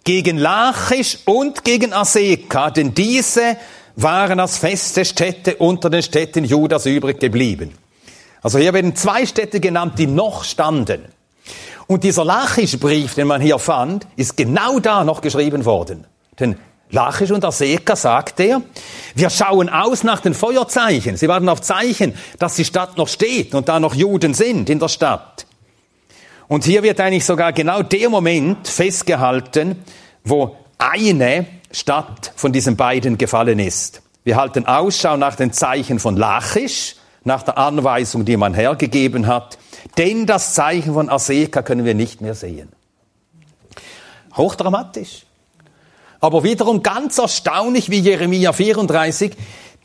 [0.03, 3.57] gegen Lachisch und gegen Aseka, denn diese
[3.95, 7.75] waren als feste Städte unter den Städten Judas übrig geblieben.
[8.41, 11.05] Also hier werden zwei Städte genannt, die noch standen.
[11.85, 16.07] Und dieser Lachisch-Brief, den man hier fand, ist genau da noch geschrieben worden.
[16.39, 16.57] Denn
[16.89, 18.61] Lachisch und Aseka sagt er,
[19.13, 21.17] wir schauen aus nach den Feuerzeichen.
[21.17, 24.79] Sie warten auf Zeichen, dass die Stadt noch steht und da noch Juden sind in
[24.79, 25.45] der Stadt.
[26.47, 29.83] Und hier wird eigentlich sogar genau der Moment festgehalten,
[30.23, 34.01] wo eine Stadt von diesen beiden gefallen ist.
[34.23, 39.57] Wir halten Ausschau nach den Zeichen von Lachisch, nach der Anweisung, die man hergegeben hat,
[39.97, 42.71] denn das Zeichen von Aseka können wir nicht mehr sehen.
[44.35, 45.26] Hochdramatisch.
[46.20, 49.34] Aber wiederum ganz erstaunlich wie Jeremia 34,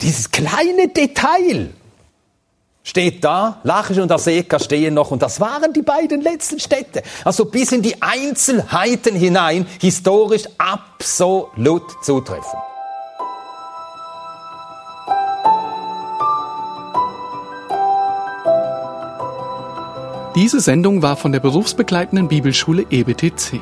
[0.01, 1.69] dieses kleine Detail
[2.83, 7.03] steht da, Lachisch und Aseka stehen noch und das waren die beiden letzten Städte.
[7.23, 12.59] Also bis in die Einzelheiten hinein historisch absolut zutreffen.
[20.35, 23.61] Diese Sendung war von der berufsbegleitenden Bibelschule EBTC.